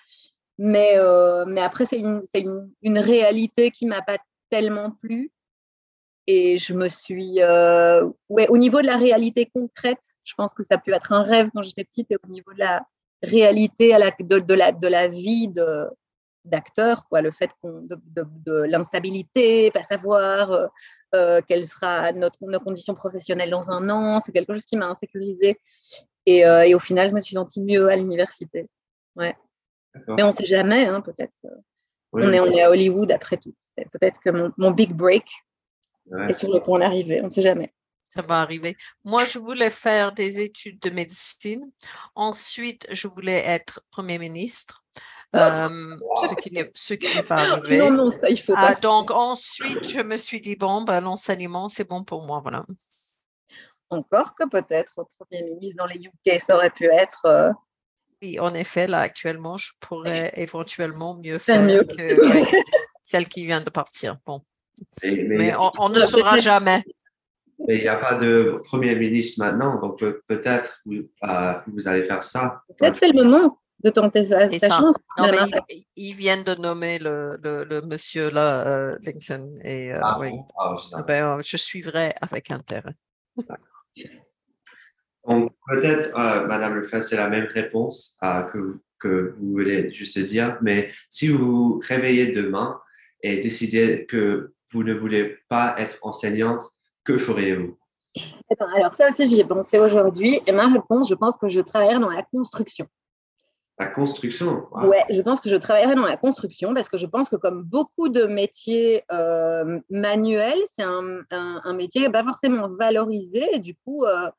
Mais, 0.58 0.92
euh, 0.96 1.56
après, 1.56 1.86
c'est 1.86 1.98
une, 1.98 2.98
réalité 2.98 3.70
qui 3.70 3.86
m'a 3.86 4.02
pas 4.02 4.18
tellement 4.50 4.90
plu. 4.90 5.32
Et 6.28 6.56
je 6.58 6.74
me 6.74 6.88
suis. 6.88 7.42
Euh, 7.42 8.08
ouais, 8.28 8.46
au 8.48 8.56
niveau 8.56 8.80
de 8.80 8.86
la 8.86 8.96
réalité 8.96 9.50
concrète, 9.52 10.02
je 10.22 10.34
pense 10.34 10.54
que 10.54 10.62
ça 10.62 10.78
peut 10.78 10.92
être 10.92 11.12
un 11.12 11.24
rêve 11.24 11.50
quand 11.52 11.62
j'étais 11.62 11.84
petite. 11.84 12.12
Et 12.12 12.16
au 12.22 12.28
niveau 12.28 12.52
de 12.52 12.60
la 12.60 12.86
réalité 13.22 13.94
à 13.94 13.98
la, 13.98 14.10
de, 14.18 14.38
de, 14.38 14.54
la, 14.54 14.72
de 14.72 14.88
la 14.88 15.08
vie 15.08 15.48
de, 15.48 15.86
d'acteur, 16.44 17.06
quoi, 17.08 17.22
le 17.22 17.30
fait 17.30 17.50
de, 17.62 17.98
de, 18.14 18.52
l'instabilité, 18.62 19.70
pas 19.70 19.82
savoir 19.82 20.50
euh, 20.50 20.66
euh, 21.14 21.40
quelle 21.46 21.66
sera 21.66 22.12
notre, 22.12 22.38
nos 22.42 22.60
conditions 22.60 22.94
professionnelles 22.94 23.50
dans 23.50 23.70
un 23.70 23.88
an, 23.90 24.20
c'est 24.20 24.32
quelque 24.32 24.52
chose 24.52 24.66
qui 24.66 24.76
m'a 24.76 24.88
insécurisée. 24.88 25.58
Et, 26.26 26.44
euh, 26.46 26.66
et, 26.66 26.74
au 26.74 26.78
final, 26.78 27.10
je 27.10 27.14
me 27.14 27.20
suis 27.20 27.34
sentie 27.34 27.60
mieux 27.60 27.88
à 27.88 27.96
l'université. 27.96 28.68
Ouais. 29.16 29.36
Mais 30.08 30.22
on 30.22 30.28
ne 30.28 30.32
sait 30.32 30.44
jamais, 30.44 30.86
hein, 30.86 31.00
peut-être. 31.00 31.36
on, 32.12 32.32
est, 32.32 32.40
on 32.40 32.46
est 32.46 32.62
à 32.62 32.70
Hollywood 32.70 33.10
après 33.12 33.36
tout. 33.36 33.54
Peut-être 33.76 34.20
que 34.20 34.30
mon, 34.30 34.52
mon, 34.56 34.70
big 34.70 34.92
break 34.92 35.24
est 36.28 36.32
sur 36.32 36.52
le 36.52 36.60
point 36.60 36.78
d'arriver, 36.78 37.20
on 37.22 37.26
ne 37.26 37.30
sait 37.30 37.42
jamais. 37.42 37.72
Ça 38.14 38.22
va 38.22 38.40
arriver. 38.40 38.76
Moi, 39.04 39.24
je 39.24 39.38
voulais 39.38 39.70
faire 39.70 40.12
des 40.12 40.40
études 40.40 40.78
de 40.80 40.90
médecine. 40.90 41.70
Ensuite, 42.14 42.86
je 42.90 43.08
voulais 43.08 43.42
être 43.46 43.82
Premier 43.90 44.18
ministre. 44.18 44.82
Euh, 45.34 45.96
ce 46.16 46.34
qui 46.34 46.52
n'est 46.52 47.22
pas 47.22 47.36
arrivé. 47.52 47.78
Non, 47.78 47.90
non, 47.90 48.10
ça, 48.10 48.28
il 48.28 48.38
faut 48.38 48.52
pas. 48.52 48.72
Ah, 48.72 48.74
donc, 48.74 49.10
ensuite, 49.10 49.88
je 49.88 50.00
me 50.00 50.18
suis 50.18 50.40
dit, 50.40 50.56
bon, 50.56 50.82
ben, 50.82 51.00
l'enseignement, 51.00 51.68
c'est 51.68 51.88
bon 51.88 52.04
pour 52.04 52.22
moi, 52.26 52.40
voilà. 52.40 52.64
Encore 53.88 54.34
que 54.34 54.48
peut-être 54.48 55.06
Premier 55.18 55.42
ministre 55.44 55.76
dans 55.78 55.86
les 55.86 56.00
UK, 56.00 56.40
ça 56.40 56.56
aurait 56.56 56.70
pu 56.70 56.84
être. 56.84 57.22
Euh, 57.26 57.50
oui, 58.22 58.38
en 58.38 58.54
effet, 58.54 58.86
là, 58.86 59.00
actuellement, 59.00 59.56
je 59.56 59.72
pourrais 59.80 60.32
éventuellement 60.36 61.14
mieux 61.14 61.38
faire 61.38 61.66
que 61.86 61.94
celle 63.02 63.28
qui 63.28 63.44
vient 63.44 63.60
de 63.60 63.70
partir. 63.70 64.18
Bon. 64.24 64.42
Mais, 65.02 65.52
on, 65.78 65.88
ne 65.88 66.00
saura 66.00 66.36
jamais. 66.38 66.82
Mais 67.68 67.76
il 67.76 67.82
n'y 67.82 67.88
a 67.88 67.96
pas 67.96 68.14
de 68.14 68.60
Premier 68.64 68.94
ministre 68.96 69.44
maintenant, 69.44 69.80
donc 69.80 69.98
peut-être 70.26 70.80
vous, 70.84 71.08
euh, 71.24 71.52
vous 71.66 71.88
allez 71.88 72.04
faire 72.04 72.22
ça. 72.22 72.62
Peut-être 72.78 72.96
c'est 72.96 73.08
le 73.08 73.22
moment 73.22 73.58
de 73.82 73.90
tenter 73.90 74.24
sa, 74.24 74.48
chance. 74.48 74.96
ils, 75.96 76.14
viennent 76.14 76.44
de 76.44 76.54
nommer 76.54 76.98
le, 76.98 77.36
le, 77.42 77.80
monsieur 77.82 78.30
là, 78.30 78.66
euh, 78.66 78.96
Lincoln. 79.02 79.58
Et, 79.64 79.92
euh, 79.92 80.00
ah, 80.02 80.18
oui. 80.20 80.30
Ah, 80.56 80.76
ah 80.92 81.02
ben, 81.02 81.38
euh, 81.38 81.42
je 81.44 81.56
suivrai 81.56 82.14
avec 82.20 82.50
intérêt. 82.50 82.94
peut-être, 85.26 86.12
Madame 86.46 86.76
Lefebvre, 86.76 87.04
c'est 87.04 87.16
la 87.16 87.28
même 87.28 87.46
réponse 87.46 88.16
que, 88.20 88.78
que 89.00 89.34
vous 89.38 89.50
voulez 89.50 89.92
juste 89.92 90.18
dire, 90.18 90.58
mais 90.62 90.92
si 91.08 91.28
vous 91.28 91.38
vous 91.38 91.82
réveillez 91.86 92.28
demain 92.32 92.80
et 93.22 93.38
décidez 93.38 94.06
que 94.06 94.52
vous 94.70 94.84
ne 94.84 94.94
voulez 94.94 95.38
pas 95.48 95.74
être 95.78 95.98
enseignante, 96.02 96.62
que 97.04 97.18
feriez-vous? 97.18 97.76
Alors 98.76 98.94
ça 98.94 99.08
aussi, 99.08 99.26
j'y 99.26 99.40
ai 99.40 99.44
pensé 99.44 99.78
aujourd'hui. 99.78 100.40
Et 100.46 100.52
ma 100.52 100.68
réponse, 100.68 101.08
je 101.08 101.14
pense 101.14 101.36
que 101.36 101.48
je 101.48 101.60
travaillerai 101.60 101.98
dans 101.98 102.10
la 102.10 102.22
construction. 102.22 102.86
La 103.78 103.86
construction 103.86 104.66
Ouais, 104.72 105.02
je 105.10 105.20
pense 105.22 105.40
que 105.40 105.48
je 105.48 105.56
travaillerai 105.56 105.94
dans 105.94 106.04
la 106.04 106.18
construction 106.18 106.74
parce 106.74 106.88
que 106.88 106.98
je 106.98 107.06
pense 107.06 107.28
que 107.30 107.36
comme 107.36 107.62
beaucoup 107.62 108.10
de 108.10 108.24
métiers 108.24 109.02
euh, 109.10 109.80
manuels, 109.88 110.60
c'est 110.66 110.82
un, 110.82 111.22
un, 111.30 111.72
métier 111.72 112.10
pas 112.10 112.22
forcément 112.22 112.68
valorisé 112.68 113.42
et 113.54 113.58
du 113.58 113.74
coup, 113.74 114.04
euh, 114.04 114.30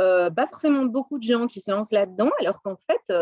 euh, 0.00 0.28
pas 0.30 0.48
forcément 0.48 0.84
beaucoup 0.84 1.18
de 1.18 1.22
gens 1.22 1.46
qui 1.46 1.60
se 1.60 1.70
lancent 1.70 1.92
là-dedans 1.92 2.30
alors 2.40 2.60
qu'en 2.62 2.76
fait, 2.76 3.14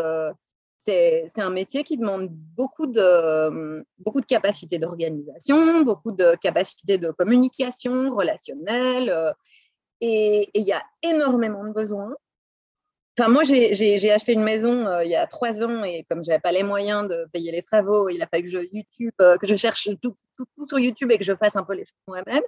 c'est 0.79 1.29
un 1.37 1.49
métier 1.49 1.83
qui 1.83 1.97
demande 1.97 2.29
beaucoup 2.29 2.87
de, 2.87 3.85
beaucoup 3.99 4.21
de 4.21 4.25
capacités 4.25 4.79
d'organisation, 4.79 5.81
beaucoup 5.81 6.11
de 6.11 6.35
capacités 6.41 6.97
de 6.97 7.11
communication 7.11 8.09
relationnelle 8.09 9.35
et 10.01 10.49
il 10.53 10.63
y 10.63 10.71
a 10.71 10.81
énormément 11.03 11.63
de 11.63 11.73
besoins. 11.73 12.15
Enfin, 13.17 13.29
moi, 13.29 13.43
j'ai 13.43 14.11
acheté 14.11 14.31
une 14.31 14.43
maison 14.43 14.87
euh, 14.87 15.03
il 15.03 15.11
y 15.11 15.15
a 15.15 15.27
trois 15.27 15.61
ans 15.61 15.83
et 15.83 16.05
comme 16.09 16.23
je 16.23 16.29
n'avais 16.29 16.39
pas 16.39 16.53
les 16.53 16.63
moyens 16.63 17.07
de 17.07 17.27
payer 17.33 17.51
les 17.51 17.61
travaux, 17.61 18.07
il 18.07 18.21
a 18.21 18.27
fallu 18.27 18.43
que 18.43 18.49
je, 18.49 18.59
YouTube, 18.71 19.11
euh, 19.21 19.37
que 19.37 19.45
je 19.45 19.55
cherche 19.57 19.89
tout, 20.01 20.15
sur 20.67 20.79
YouTube 20.79 21.11
et 21.11 21.17
que 21.17 21.25
je 21.25 21.35
fasse 21.35 21.57
un 21.57 21.63
peu 21.63 21.73
les 21.73 21.83
choses 21.83 21.99
moi-même. 22.07 22.43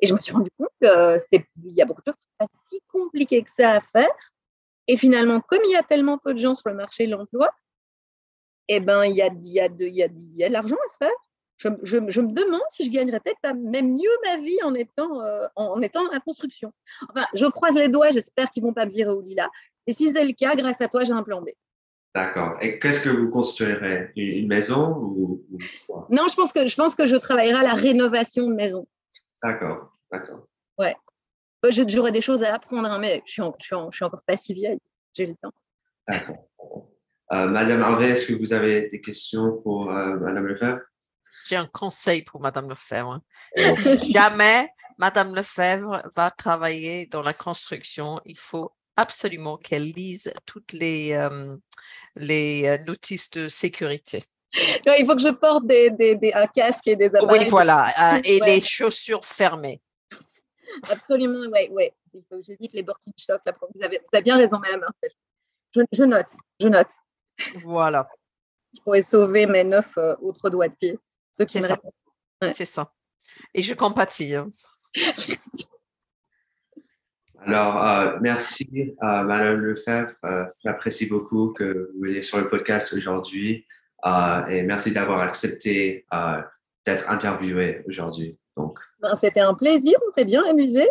Et 0.00 0.06
je 0.06 0.14
me 0.14 0.18
suis 0.18 0.32
rendu 0.32 0.50
compte 0.56 0.70
qu'il 0.80 1.74
y 1.74 1.82
a 1.82 1.84
beaucoup 1.84 2.00
de 2.00 2.06
choses 2.06 2.16
qui 2.16 2.26
sont 2.40 2.46
pas 2.46 2.46
si 2.70 2.80
compliquées 2.90 3.42
que 3.42 3.50
ça 3.50 3.72
à 3.72 3.80
faire. 3.80 4.32
Et 4.88 4.96
finalement, 4.96 5.40
comme 5.40 5.60
il 5.64 5.72
y 5.72 5.76
a 5.76 5.82
tellement 5.82 6.16
peu 6.16 6.32
de 6.32 6.38
gens 6.38 6.54
sur 6.54 6.70
le 6.70 6.76
marché 6.76 7.06
de 7.06 7.12
l'emploi, 7.12 7.50
eh 8.68 8.80
ben, 8.80 9.04
il 9.04 9.14
y 9.14 9.22
a, 9.22 9.30
y, 9.42 9.60
a 9.60 9.68
de, 9.68 9.86
y, 9.86 10.02
a, 10.02 10.08
y 10.34 10.44
a 10.44 10.48
de 10.48 10.52
l'argent 10.52 10.76
à 10.76 10.88
se 10.88 10.96
faire. 10.96 11.10
Je, 11.58 11.68
je, 11.82 11.98
je, 12.08 12.20
me 12.20 12.32
demande 12.32 12.60
si 12.68 12.84
je 12.84 12.90
gagnerais 12.90 13.20
peut-être 13.20 13.54
même 13.54 13.94
mieux 13.94 14.10
ma 14.24 14.36
vie 14.36 14.62
en 14.62 14.74
étant, 14.74 15.22
euh, 15.22 15.46
en, 15.56 15.80
étant 15.80 16.04
dans 16.04 16.12
la 16.12 16.20
construction. 16.20 16.72
Enfin, 17.08 17.26
je 17.32 17.46
croise 17.46 17.74
les 17.74 17.88
doigts, 17.88 18.10
j'espère 18.10 18.50
qu'ils 18.50 18.62
ne 18.62 18.68
vont 18.68 18.74
pas 18.74 18.84
me 18.84 18.90
virer 18.90 19.10
au 19.10 19.22
lilas. 19.22 19.48
Et 19.86 19.94
si 19.94 20.10
c'est 20.10 20.24
le 20.24 20.32
cas, 20.32 20.54
grâce 20.54 20.80
à 20.80 20.88
toi, 20.88 21.04
j'ai 21.04 21.12
un 21.12 21.22
plan 21.22 21.40
B. 21.40 21.48
D'accord. 22.14 22.56
Et 22.60 22.78
qu'est-ce 22.78 23.00
que 23.00 23.08
vous 23.08 23.30
construirez? 23.30 24.10
Une 24.16 24.48
maison 24.48 24.96
ou, 24.98 25.44
Non, 26.10 26.28
je 26.28 26.34
pense, 26.34 26.52
que, 26.52 26.66
je 26.66 26.76
pense 26.76 26.94
que 26.94 27.06
je 27.06 27.16
travaillerai 27.16 27.60
à 27.60 27.62
la 27.62 27.74
rénovation 27.74 28.48
de 28.48 28.54
maison. 28.54 28.86
D'accord, 29.42 29.92
d'accord. 30.10 30.46
Ouais. 30.78 30.96
J'aurais 31.88 32.12
des 32.12 32.20
choses 32.20 32.42
à 32.42 32.54
apprendre, 32.54 32.88
hein, 32.90 32.98
mais 32.98 33.22
je 33.26 33.32
suis, 33.32 33.42
je, 33.42 33.66
suis 33.66 33.76
je 33.90 33.96
suis, 33.96 34.04
encore 34.04 34.22
pas 34.26 34.36
si 34.36 34.54
vieille. 34.54 34.78
J'ai 35.14 35.26
le 35.26 35.34
temps. 35.34 35.52
D'accord. 36.06 36.48
Euh, 37.32 37.46
Madame 37.46 37.82
André, 37.82 38.10
est-ce 38.10 38.26
que 38.26 38.34
vous 38.34 38.52
avez 38.52 38.88
des 38.88 39.00
questions 39.00 39.58
pour 39.62 39.90
euh, 39.90 40.16
Madame 40.16 40.46
Lefebvre? 40.46 40.80
J'ai 41.48 41.56
un 41.56 41.66
conseil 41.66 42.22
pour 42.22 42.40
Madame 42.40 42.68
Lefebvre. 42.68 43.20
si 43.56 44.12
jamais 44.12 44.68
Madame 44.98 45.34
Lefebvre 45.34 46.02
va 46.14 46.30
travailler 46.30 47.06
dans 47.06 47.22
la 47.22 47.32
construction, 47.32 48.20
il 48.24 48.38
faut 48.38 48.72
absolument 48.96 49.56
qu'elle 49.56 49.90
lise 49.92 50.32
toutes 50.46 50.72
les, 50.72 51.12
euh, 51.12 51.56
les 52.16 52.78
notices 52.86 53.30
de 53.30 53.48
sécurité. 53.48 54.24
il 54.54 55.04
faut 55.06 55.14
que 55.14 55.22
je 55.22 55.32
porte 55.32 55.66
des, 55.66 55.90
des, 55.90 56.32
un 56.34 56.46
casque 56.46 56.86
et 56.88 56.96
des 56.96 57.14
appareils. 57.14 57.42
Oui, 57.42 57.46
voilà, 57.48 57.86
euh, 58.14 58.20
et 58.24 58.40
les 58.40 58.60
chaussures 58.60 59.24
fermées. 59.24 59.80
Absolument, 60.88 61.48
oui, 61.52 61.68
oui. 61.70 61.90
Il 62.14 62.22
faut 62.28 62.38
que 62.38 62.44
j'évite 62.44 62.72
les 62.72 62.82
Birkenstock. 62.82 63.40
Là, 63.44 63.52
vous, 63.60 63.82
avez, 63.82 63.98
vous 63.98 64.08
avez 64.12 64.22
bien 64.22 64.36
raison, 64.36 64.58
Madame 64.58 64.84
je, 65.74 65.82
je, 65.92 66.04
note, 66.04 66.32
je 66.60 66.68
note. 66.68 66.88
Voilà. 67.64 68.08
Je 68.74 68.80
pourrais 68.82 69.02
sauver 69.02 69.46
mes 69.46 69.64
neuf 69.64 69.96
autres 70.20 70.50
doigts 70.50 70.68
de 70.68 70.74
pied. 70.74 70.98
C'est 71.32 71.62
ça. 71.62 71.78
C'est 72.52 72.66
ça. 72.66 72.92
Et 73.54 73.62
je 73.62 73.74
compatis. 73.74 74.34
Hein. 74.34 74.50
Alors, 77.46 77.84
euh, 77.84 78.18
merci, 78.20 78.96
euh, 79.02 79.22
Madame 79.22 79.60
Lefebvre. 79.60 80.14
Euh, 80.24 80.46
J'apprécie 80.64 81.06
beaucoup 81.06 81.52
que 81.52 81.92
vous 81.94 82.02
veniez 82.02 82.22
sur 82.22 82.38
le 82.38 82.48
podcast 82.48 82.92
aujourd'hui 82.92 83.64
euh, 84.04 84.46
et 84.46 84.62
merci 84.62 84.90
d'avoir 84.90 85.22
accepté 85.22 86.04
euh, 86.12 86.42
d'être 86.84 87.08
interviewé 87.08 87.84
aujourd'hui. 87.86 88.36
Donc, 88.56 88.80
Ben, 89.00 89.14
C'était 89.14 89.40
un 89.40 89.54
plaisir, 89.54 89.94
on 90.08 90.10
s'est 90.12 90.24
bien 90.24 90.44
amusé. 90.44 90.90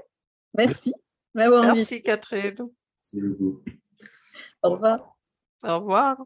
Merci. 0.53 0.93
Merci 1.33 2.01
Catherine. 2.01 2.55
merci 2.57 3.21
beaucoup. 3.21 3.61
Au 4.63 4.69
revoir. 4.71 5.17
Au 5.65 5.79
revoir. 5.79 6.25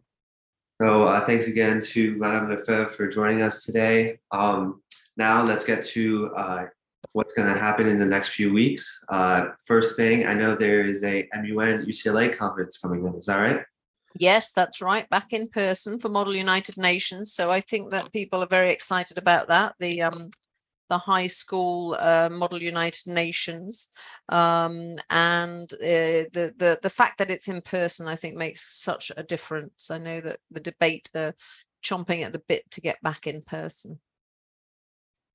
So, 0.82 1.10
uh, 1.10 1.26
thanks 1.26 1.48
again 1.48 1.82
to 1.82 2.16
Madame 2.16 2.50
Lefebvre 2.50 2.86
for 2.86 3.08
joining 3.10 3.42
us 3.42 3.66
today. 3.66 4.18
Um, 4.32 4.82
now, 5.18 5.44
let's 5.44 5.66
get 5.66 5.84
to 5.88 6.32
uh, 6.38 6.66
what's 7.12 7.34
going 7.34 7.54
to 7.54 7.60
happen 7.60 7.90
in 7.90 8.00
the 8.00 8.06
next 8.06 8.30
few 8.30 8.54
weeks. 8.54 9.04
Uh, 9.10 9.48
first 9.68 9.98
thing, 9.98 10.26
I 10.26 10.34
know 10.34 10.56
there 10.56 10.86
is 10.86 11.04
a 11.04 11.28
MUN 11.34 11.86
UCLA 11.86 12.34
conference 12.36 12.78
coming 12.78 13.06
in. 13.06 13.14
Is 13.16 13.26
that 13.26 13.36
right? 13.36 13.62
Yes, 14.16 14.54
that's 14.54 14.82
right. 14.82 15.10
Back 15.10 15.34
in 15.34 15.50
person 15.50 16.00
for 16.00 16.08
Model 16.08 16.34
United 16.34 16.78
Nations. 16.78 17.34
So 17.34 17.52
I 17.52 17.60
think 17.60 17.92
that 17.92 18.14
people 18.14 18.42
are 18.42 18.48
very 18.48 18.72
excited 18.72 19.18
about 19.18 19.50
that. 19.50 19.76
The 19.80 20.04
um 20.04 20.30
the 20.90 20.98
high 20.98 21.28
school 21.28 21.96
uh, 22.00 22.30
Model 22.32 22.62
United 22.62 23.12
Nations, 23.12 23.92
um, 24.30 24.98
and 25.10 25.72
uh, 25.74 26.26
the 26.34 26.54
the 26.58 26.80
the 26.82 26.90
fact 26.90 27.20
that 27.20 27.32
it's 27.32 27.48
in 27.48 27.62
person, 27.62 28.08
I 28.08 28.16
think, 28.16 28.36
makes 28.36 28.82
such 28.82 29.12
a 29.16 29.24
difference. 29.24 29.92
I 29.92 30.00
know 30.00 30.20
that 30.22 30.40
the 30.52 30.60
debate 30.60 31.10
are 31.16 31.36
chomping 31.84 32.26
at 32.26 32.34
the 32.34 32.40
bit 32.40 32.70
to 32.72 32.82
get 32.82 33.02
back 33.02 33.28
in 33.28 33.42
person. 33.42 34.00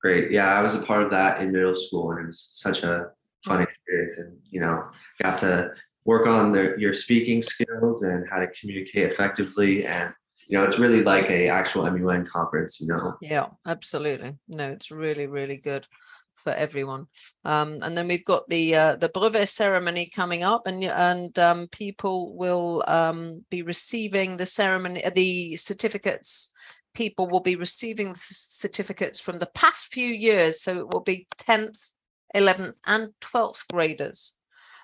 Great. 0.01 0.31
Yeah, 0.31 0.57
I 0.57 0.61
was 0.61 0.75
a 0.75 0.83
part 0.83 1.01
of 1.01 1.09
that 1.11 1.41
in 1.41 1.51
middle 1.51 1.75
school, 1.75 2.11
and 2.11 2.21
it 2.21 2.27
was 2.27 2.49
such 2.51 2.83
a 2.83 3.11
fun 3.45 3.61
experience. 3.61 4.17
And 4.19 4.37
you 4.49 4.59
know, 4.59 4.89
got 5.23 5.39
to 5.39 5.71
work 6.03 6.27
on 6.27 6.53
your 6.79 6.93
speaking 6.93 7.41
skills 7.41 8.03
and 8.03 8.27
how 8.29 8.39
to 8.39 8.47
communicate 8.47 9.07
effectively. 9.07 9.85
And 9.85 10.13
you 10.47 10.57
know, 10.57 10.63
it's 10.63 10.79
really 10.79 11.03
like 11.03 11.29
a 11.29 11.49
actual 11.49 11.89
MUN 11.89 12.25
conference. 12.25 12.79
You 12.79 12.87
know. 12.87 13.15
Yeah, 13.21 13.47
absolutely. 13.65 14.35
No, 14.47 14.71
it's 14.71 14.91
really, 14.91 15.27
really 15.27 15.57
good 15.57 15.87
for 16.35 16.51
everyone. 16.51 17.07
Um, 17.43 17.79
and 17.81 17.97
then 17.97 18.07
we've 18.07 18.25
got 18.25 18.47
the 18.49 18.75
uh, 18.75 18.95
the 18.97 19.09
brevet 19.09 19.49
ceremony 19.49 20.09
coming 20.13 20.43
up, 20.43 20.67
and 20.67 20.83
and 20.83 21.37
um, 21.39 21.67
people 21.69 22.35
will 22.35 22.83
um, 22.87 23.43
be 23.49 23.61
receiving 23.61 24.37
the 24.37 24.45
ceremony, 24.45 25.03
uh, 25.03 25.09
the 25.09 25.55
certificates. 25.55 26.51
People 26.93 27.27
will 27.27 27.41
be 27.41 27.55
receiving 27.55 28.15
certificates 28.17 29.19
from 29.19 29.39
the 29.39 29.47
past 29.47 29.87
few 29.87 30.07
years, 30.07 30.61
so 30.61 30.77
it 30.79 30.93
will 30.93 31.01
be 31.01 31.27
tenth, 31.37 31.91
eleventh, 32.33 32.77
and 32.85 33.09
twelfth 33.19 33.65
graders. 33.69 34.37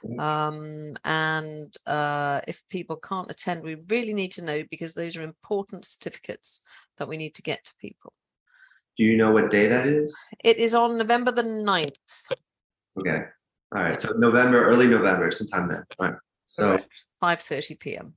Mhm. 0.03 0.20
Um, 0.20 0.96
and 1.05 1.75
uh, 1.86 2.41
if 2.48 2.63
people 2.70 2.98
can't 2.98 3.29
attend, 3.29 3.63
we 3.63 3.75
really 3.89 4.13
need 4.13 4.31
to 4.34 4.41
know 4.41 4.63
because 4.70 4.93
those 4.93 5.15
are 5.17 5.24
important 5.24 5.86
certificates 5.86 6.63
that 6.98 7.08
we 7.08 7.17
need 7.17 7.36
to 7.36 7.41
get 7.41 7.63
to 7.65 7.75
people. 7.79 8.13
Do 8.98 9.03
you 9.03 9.17
know 9.17 9.31
what 9.31 9.51
day 9.51 9.67
that 9.67 9.86
is? 9.86 10.17
It 10.43 10.58
is 10.58 10.74
on 10.74 10.98
November 10.98 11.31
the 11.31 11.43
9th. 11.43 12.31
Okay. 13.00 13.24
All 13.74 13.84
right. 13.84 14.00
So 14.00 14.13
November, 14.17 14.65
early 14.65 14.88
November, 14.88 15.31
sometime 15.31 15.67
then. 15.67 15.84
All 16.00 16.08
right. 16.08 16.17
So. 16.46 16.79
5:30 17.24 17.79
p.m. 17.79 18.15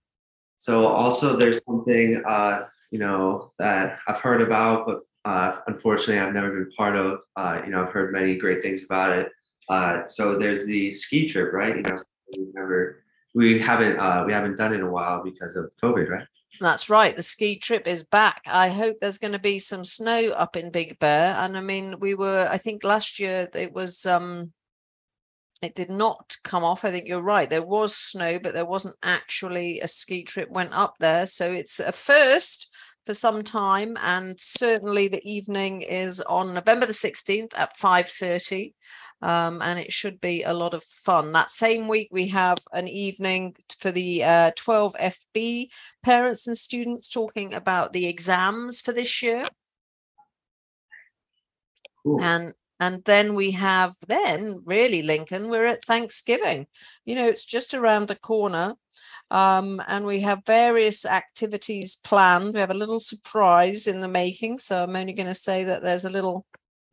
So 0.56 0.86
also 0.86 1.36
there's 1.36 1.60
something 1.66 2.22
uh, 2.24 2.62
you 2.90 2.98
know 2.98 3.52
that 3.58 3.98
I've 4.08 4.18
heard 4.18 4.40
about, 4.40 4.86
but 4.86 5.00
uh, 5.24 5.58
unfortunately 5.66 6.18
I've 6.18 6.32
never 6.32 6.50
been 6.50 6.70
part 6.72 6.96
of. 6.96 7.20
Uh, 7.36 7.60
you 7.64 7.70
know 7.70 7.82
I've 7.84 7.92
heard 7.92 8.12
many 8.12 8.36
great 8.36 8.62
things 8.62 8.84
about 8.84 9.18
it. 9.18 9.30
Uh, 9.68 10.06
so 10.06 10.36
there's 10.36 10.66
the 10.66 10.92
ski 10.92 11.26
trip, 11.26 11.52
right? 11.52 11.76
You 11.76 11.82
know 11.82 11.96
we've 12.36 12.54
never 12.54 13.04
we 13.34 13.58
haven't 13.58 13.98
uh, 13.98 14.24
we 14.26 14.32
haven't 14.32 14.56
done 14.56 14.72
it 14.72 14.76
in 14.76 14.82
a 14.82 14.90
while 14.90 15.22
because 15.22 15.56
of 15.56 15.72
COVID, 15.82 16.08
right? 16.08 16.26
That's 16.60 16.88
right. 16.88 17.16
The 17.16 17.22
ski 17.22 17.58
trip 17.58 17.86
is 17.86 18.04
back. 18.04 18.42
I 18.46 18.68
hope 18.68 18.98
there's 19.00 19.18
going 19.18 19.32
to 19.32 19.38
be 19.38 19.58
some 19.58 19.84
snow 19.84 20.30
up 20.30 20.56
in 20.56 20.70
Big 20.70 20.98
Bear. 20.98 21.34
And 21.34 21.56
I 21.56 21.60
mean, 21.60 21.98
we 21.98 22.14
were, 22.14 22.48
I 22.50 22.58
think 22.58 22.84
last 22.84 23.18
year 23.18 23.48
it 23.54 23.72
was, 23.72 24.06
um, 24.06 24.52
it 25.62 25.74
did 25.74 25.90
not 25.90 26.36
come 26.44 26.62
off. 26.62 26.84
I 26.84 26.90
think 26.90 27.08
you're 27.08 27.22
right. 27.22 27.50
There 27.50 27.62
was 27.62 27.96
snow, 27.96 28.38
but 28.38 28.54
there 28.54 28.66
wasn't 28.66 28.96
actually 29.02 29.80
a 29.80 29.88
ski 29.88 30.22
trip 30.22 30.48
went 30.50 30.72
up 30.72 30.94
there. 31.00 31.26
So 31.26 31.50
it's 31.52 31.80
a 31.80 31.90
first 31.90 32.72
for 33.04 33.14
some 33.14 33.42
time. 33.42 33.96
And 34.00 34.38
certainly 34.38 35.08
the 35.08 35.26
evening 35.28 35.82
is 35.82 36.20
on 36.20 36.54
November 36.54 36.86
the 36.86 36.92
16th 36.92 37.52
at 37.58 37.76
5.30. 37.76 38.74
Um, 39.24 39.62
and 39.62 39.78
it 39.78 39.90
should 39.90 40.20
be 40.20 40.42
a 40.42 40.52
lot 40.52 40.74
of 40.74 40.84
fun. 40.84 41.32
That 41.32 41.50
same 41.50 41.88
week, 41.88 42.08
we 42.12 42.28
have 42.28 42.58
an 42.74 42.86
evening 42.86 43.56
for 43.78 43.90
the 43.90 44.22
uh, 44.22 44.50
12 44.54 44.94
FB 45.00 45.68
parents 46.02 46.46
and 46.46 46.58
students 46.58 47.08
talking 47.08 47.54
about 47.54 47.94
the 47.94 48.06
exams 48.06 48.82
for 48.82 48.92
this 48.92 49.22
year. 49.22 49.46
Cool. 52.02 52.22
And 52.22 52.52
and 52.80 53.02
then 53.04 53.34
we 53.34 53.52
have 53.52 53.94
then 54.08 54.60
really 54.66 55.00
Lincoln, 55.00 55.48
we're 55.48 55.64
at 55.64 55.84
Thanksgiving. 55.84 56.66
You 57.06 57.14
know, 57.14 57.26
it's 57.26 57.46
just 57.46 57.72
around 57.72 58.08
the 58.08 58.16
corner. 58.16 58.74
Um, 59.30 59.80
and 59.88 60.04
we 60.04 60.20
have 60.20 60.44
various 60.44 61.06
activities 61.06 61.96
planned. 61.96 62.52
We 62.52 62.60
have 62.60 62.72
a 62.72 62.74
little 62.74 63.00
surprise 63.00 63.86
in 63.86 64.00
the 64.02 64.08
making. 64.08 64.58
So 64.58 64.82
I'm 64.82 64.96
only 64.96 65.14
going 65.14 65.28
to 65.28 65.34
say 65.34 65.64
that 65.64 65.82
there's 65.82 66.04
a 66.04 66.10
little 66.10 66.44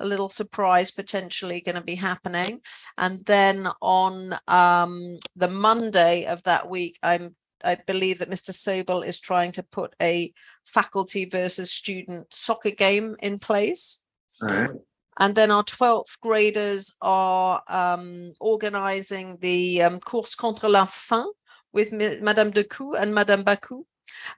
a 0.01 0.05
little 0.05 0.29
surprise 0.29 0.91
potentially 0.91 1.61
going 1.61 1.75
to 1.75 1.83
be 1.83 1.95
happening. 1.95 2.61
And 2.97 3.25
then 3.25 3.67
on 3.81 4.35
um, 4.47 5.17
the 5.35 5.47
Monday 5.47 6.25
of 6.25 6.43
that 6.43 6.69
week, 6.69 6.97
I'm 7.03 7.35
I 7.63 7.75
believe 7.75 8.19
that 8.19 8.29
Mr. 8.29 8.51
Sobel 8.51 9.05
is 9.05 9.19
trying 9.19 9.51
to 9.53 9.63
put 9.63 9.93
a 10.01 10.33
faculty 10.65 11.25
versus 11.25 11.71
student 11.71 12.33
soccer 12.33 12.71
game 12.71 13.15
in 13.19 13.37
place. 13.39 14.03
Right. 14.41 14.69
And 15.19 15.35
then 15.35 15.51
our 15.51 15.63
12th 15.63 16.19
graders 16.21 16.95
are 17.01 17.61
um, 17.67 18.33
organizing 18.39 19.37
the 19.41 19.83
um, 19.83 19.99
Course 19.99 20.35
contre 20.35 20.69
la 20.69 20.85
faim 20.85 21.25
with 21.73 21.91
Madame 21.91 22.51
Decou 22.51 22.99
and 22.99 23.13
Madame 23.13 23.43
Bakou. 23.43 23.83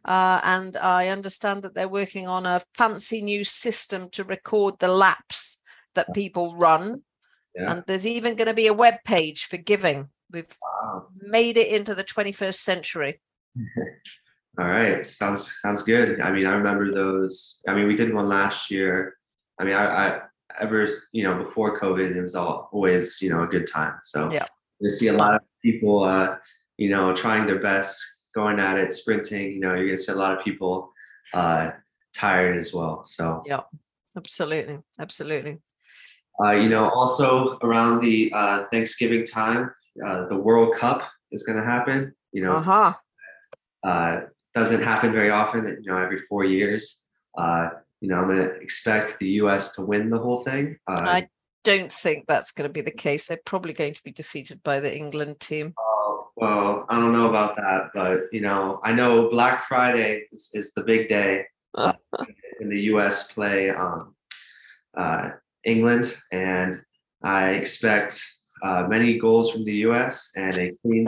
Uh, 0.05 0.39
and 0.43 0.77
I 0.77 1.09
understand 1.09 1.63
that 1.63 1.73
they're 1.73 1.87
working 1.87 2.27
on 2.27 2.45
a 2.45 2.61
fancy 2.75 3.21
new 3.21 3.43
system 3.43 4.09
to 4.11 4.23
record 4.23 4.79
the 4.79 4.87
laps 4.89 5.61
that 5.95 6.13
people 6.13 6.55
run. 6.55 7.03
Yeah. 7.55 7.71
And 7.71 7.83
there's 7.85 8.07
even 8.07 8.35
going 8.35 8.47
to 8.47 8.53
be 8.53 8.67
a 8.67 8.73
web 8.73 8.95
page 9.05 9.45
for 9.45 9.57
giving. 9.57 10.09
We've 10.31 10.55
Wow. 10.61 11.07
made 11.21 11.57
it 11.57 11.67
into 11.67 11.93
the 11.93 12.03
21st 12.03 12.55
century. 12.55 13.21
All 14.59 14.67
right. 14.67 15.03
Sounds 15.05 15.55
sounds 15.61 15.81
good. 15.81 16.21
I 16.21 16.31
mean, 16.31 16.45
I 16.45 16.51
remember 16.51 16.93
those. 16.93 17.59
I 17.67 17.73
mean, 17.73 17.87
we 17.87 17.95
did 17.95 18.13
one 18.13 18.29
last 18.29 18.69
year. 18.69 19.17
I 19.59 19.63
mean, 19.63 19.73
I, 19.73 19.85
I 20.07 20.21
ever 20.59 20.87
you 21.11 21.23
know 21.23 21.35
before 21.35 21.79
COVID, 21.79 22.15
it 22.15 22.21
was 22.21 22.35
all 22.35 22.69
always 22.71 23.19
you 23.19 23.29
know 23.29 23.41
a 23.41 23.47
good 23.47 23.67
time. 23.67 23.95
So 24.03 24.31
Yeah. 24.31 24.45
we 24.79 24.89
see 24.89 25.07
a 25.07 25.13
lot 25.13 25.33
of 25.35 25.41
people, 25.63 26.03
uh, 26.03 26.37
you 26.77 26.89
know, 26.89 27.15
trying 27.15 27.47
their 27.47 27.59
best, 27.59 27.99
going 28.33 28.59
at 28.59 28.77
it, 28.77 28.93
sprinting. 28.93 29.53
You 29.53 29.59
know, 29.59 29.75
you're 29.75 29.85
gonna 29.87 29.97
see 29.97 30.11
a 30.11 30.15
lot 30.15 30.37
of 30.37 30.43
people 30.43 30.91
uh, 31.33 31.71
tired 32.15 32.57
as 32.57 32.73
well. 32.73 33.05
So 33.05 33.43
Yeah, 33.45 33.61
absolutely. 34.15 34.79
Absolutely. 34.99 35.59
uh, 36.43 36.51
you 36.51 36.69
know, 36.69 36.89
also 36.89 37.57
around 37.59 37.99
the 38.01 38.31
uh, 38.33 38.65
Thanksgiving 38.71 39.25
time, 39.25 39.71
uh, 40.05 40.25
the 40.27 40.37
World 40.37 40.75
Cup 40.75 41.03
is 41.31 41.43
gonna 41.43 41.63
happen. 41.65 42.13
You 42.31 42.43
know, 42.43 42.53
Uh-huh. 42.53 42.93
uh, 43.83 44.21
doesn't 44.53 44.83
happen 44.83 45.11
very 45.11 45.29
often, 45.31 45.65
you 45.65 45.91
know, 45.91 45.97
every 45.97 46.17
four 46.19 46.43
years. 46.45 47.03
Uh, 47.37 47.69
you 48.01 48.09
know, 48.09 48.17
I'm 48.19 48.27
going 48.27 48.37
to 48.37 48.53
expect 48.61 49.17
the 49.19 49.29
US 49.41 49.73
to 49.75 49.81
win 49.85 50.09
the 50.09 50.19
whole 50.19 50.43
thing. 50.43 50.77
Uh, 50.87 51.01
I 51.01 51.29
don't 51.63 51.91
think 51.91 52.27
that's 52.27 52.51
going 52.51 52.67
to 52.69 52.73
be 52.73 52.81
the 52.81 52.91
case. 52.91 53.25
They're 53.27 53.39
probably 53.45 53.73
going 53.73 53.93
to 53.93 54.03
be 54.03 54.11
defeated 54.11 54.61
by 54.61 54.79
the 54.79 54.95
England 54.95 55.39
team. 55.39 55.73
Well, 56.43 56.85
I 56.89 56.99
don't 56.99 57.13
know 57.13 57.29
about 57.29 57.55
that, 57.55 57.91
but, 57.93 58.23
you 58.33 58.41
know, 58.41 58.81
I 58.83 58.91
know 58.91 59.29
Black 59.29 59.61
Friday 59.61 60.25
is, 60.29 60.49
is 60.53 60.73
the 60.73 60.83
big 60.83 61.07
day 61.07 61.45
uh, 61.73 61.93
when 62.57 62.67
the 62.67 62.81
US 62.93 63.31
play 63.31 63.69
um, 63.69 64.13
uh, 64.93 65.29
England, 65.63 66.17
and 66.33 66.81
I 67.23 67.51
expect 67.51 68.21
uh, 68.61 68.85
many 68.89 69.17
goals 69.17 69.51
from 69.51 69.63
the 69.63 69.75
US 69.87 70.31
and 70.35 70.53
a 70.57 70.69
clean 70.81 71.07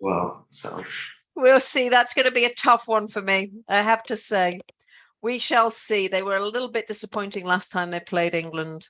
well. 0.00 0.48
So, 0.50 0.82
We'll 1.36 1.60
see. 1.60 1.88
That's 1.88 2.14
going 2.14 2.26
to 2.26 2.32
be 2.32 2.46
a 2.46 2.54
tough 2.54 2.88
one 2.88 3.06
for 3.06 3.22
me, 3.22 3.52
I 3.68 3.82
have 3.82 4.02
to 4.04 4.16
say. 4.16 4.58
We 5.22 5.38
shall 5.38 5.70
see. 5.70 6.08
They 6.08 6.24
were 6.24 6.36
a 6.36 6.42
little 6.44 6.70
bit 6.70 6.88
disappointing 6.88 7.46
last 7.46 7.70
time 7.70 7.92
they 7.92 8.00
played 8.00 8.34
England. 8.34 8.88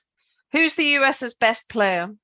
Who's 0.53 0.73
the 0.73 0.85
US's 0.99 1.35
best 1.35 1.69
player? 1.69 2.15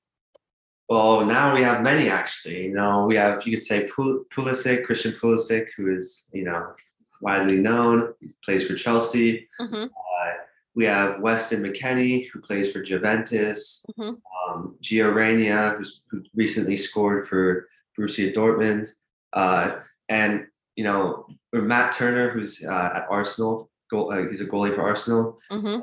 Well, 0.88 1.24
now 1.24 1.54
we 1.54 1.62
have 1.62 1.82
many 1.82 2.08
actually. 2.10 2.64
You 2.64 2.74
know, 2.74 3.06
we 3.06 3.16
have 3.16 3.46
you 3.46 3.56
could 3.56 3.62
say 3.64 3.86
Pul- 3.94 4.24
Pulisic, 4.30 4.84
Christian 4.84 5.12
Pulisic, 5.12 5.68
who 5.76 5.94
is 5.96 6.28
you 6.32 6.44
know 6.44 6.74
widely 7.20 7.58
known. 7.58 8.12
He 8.20 8.34
plays 8.44 8.66
for 8.66 8.74
Chelsea. 8.74 9.48
Mhm. 9.60 9.86
Uh, 9.86 10.32
we 10.74 10.84
have 10.84 11.20
Weston 11.20 11.62
McKennie, 11.62 12.28
who 12.30 12.40
plays 12.40 12.70
for 12.72 12.82
Juventus. 12.82 13.84
Mhm. 13.98 14.20
Um, 14.48 14.76
Gio 14.82 15.14
Reyna, 15.14 15.70
who's, 15.78 16.02
who 16.10 16.22
recently 16.34 16.76
scored 16.76 17.28
for 17.28 17.68
Borussia 17.96 18.34
Dortmund. 18.34 18.92
Uh, 19.32 19.76
and, 20.08 20.46
you 20.76 20.84
know, 20.84 21.26
or 21.52 21.62
Matt 21.62 21.92
Turner, 21.92 22.30
who's 22.30 22.62
uh, 22.64 22.90
at 22.94 23.06
Arsenal. 23.08 23.70
Goal, 23.90 24.12
uh, 24.12 24.28
he's 24.28 24.40
a 24.40 24.46
goalie 24.46 24.74
for 24.74 24.82
Arsenal. 24.82 25.38
Mhm. 25.50 25.80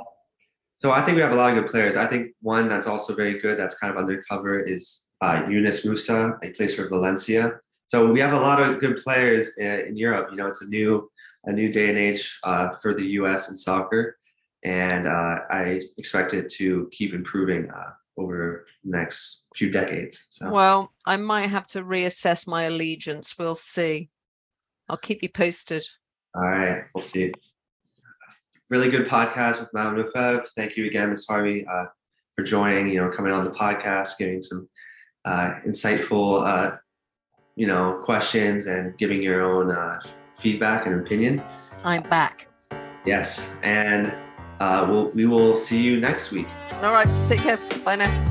So 0.81 0.91
I 0.91 1.03
think 1.03 1.15
we 1.15 1.21
have 1.21 1.31
a 1.31 1.35
lot 1.35 1.55
of 1.55 1.63
good 1.63 1.69
players. 1.69 1.95
I 1.95 2.07
think 2.07 2.31
one 2.41 2.67
that's 2.67 2.87
also 2.87 3.13
very 3.13 3.37
good, 3.37 3.55
that's 3.55 3.77
kind 3.77 3.91
of 3.91 3.97
undercover, 3.99 4.57
is 4.57 5.05
uh, 5.21 5.43
Yunus 5.47 5.85
Musa. 5.85 6.39
He 6.41 6.49
plays 6.53 6.73
for 6.73 6.89
Valencia. 6.89 7.59
So 7.85 8.11
we 8.11 8.19
have 8.19 8.33
a 8.33 8.39
lot 8.39 8.59
of 8.59 8.79
good 8.79 8.97
players 8.97 9.57
in, 9.57 9.81
in 9.81 9.95
Europe. 9.95 10.29
You 10.31 10.37
know, 10.37 10.47
it's 10.47 10.63
a 10.63 10.67
new 10.67 11.07
a 11.45 11.51
new 11.51 11.71
day 11.71 11.89
and 11.89 11.99
age 11.99 12.39
uh, 12.43 12.71
for 12.81 12.95
the 12.95 13.05
U.S. 13.19 13.49
in 13.49 13.55
soccer, 13.55 14.17
and 14.63 15.05
uh, 15.05 15.41
I 15.51 15.83
expect 15.99 16.33
it 16.33 16.49
to 16.53 16.89
keep 16.91 17.13
improving 17.13 17.69
uh, 17.69 17.91
over 18.17 18.65
the 18.83 18.97
next 18.97 19.43
few 19.55 19.69
decades. 19.69 20.25
So 20.31 20.51
Well, 20.51 20.91
I 21.05 21.17
might 21.17 21.51
have 21.51 21.67
to 21.67 21.83
reassess 21.83 22.47
my 22.47 22.63
allegiance. 22.63 23.37
We'll 23.37 23.53
see. 23.53 24.09
I'll 24.89 24.97
keep 24.97 25.21
you 25.21 25.29
posted. 25.29 25.83
all 26.33 26.41
right, 26.41 26.85
we'll 26.95 27.03
see. 27.03 27.31
Really 28.71 28.89
good 28.89 29.05
podcast 29.05 29.59
with 29.59 29.67
Madame 29.73 29.97
Lefebvre. 29.97 30.45
Thank 30.55 30.77
you 30.77 30.85
again, 30.85 31.09
Ms. 31.09 31.25
Harvey, 31.27 31.65
uh, 31.65 31.87
for 32.37 32.43
joining. 32.45 32.87
You 32.87 32.99
know, 32.99 33.09
coming 33.09 33.33
on 33.33 33.43
the 33.43 33.51
podcast, 33.51 34.17
giving 34.17 34.41
some 34.41 34.69
uh, 35.25 35.55
insightful, 35.67 36.47
uh, 36.47 36.77
you 37.57 37.67
know, 37.67 38.01
questions 38.05 38.67
and 38.67 38.97
giving 38.97 39.21
your 39.21 39.41
own 39.41 39.73
uh, 39.73 39.99
feedback 40.37 40.85
and 40.85 41.01
opinion. 41.01 41.43
I'm 41.83 42.03
back. 42.03 42.47
Yes, 43.05 43.53
and 43.63 44.13
uh, 44.61 44.87
we'll, 44.89 45.09
we 45.09 45.25
will 45.25 45.57
see 45.57 45.83
you 45.83 45.99
next 45.99 46.31
week. 46.31 46.47
All 46.81 46.93
right. 46.93 47.09
Take 47.27 47.41
care. 47.41 47.59
Bye 47.83 47.97
now. 47.97 48.30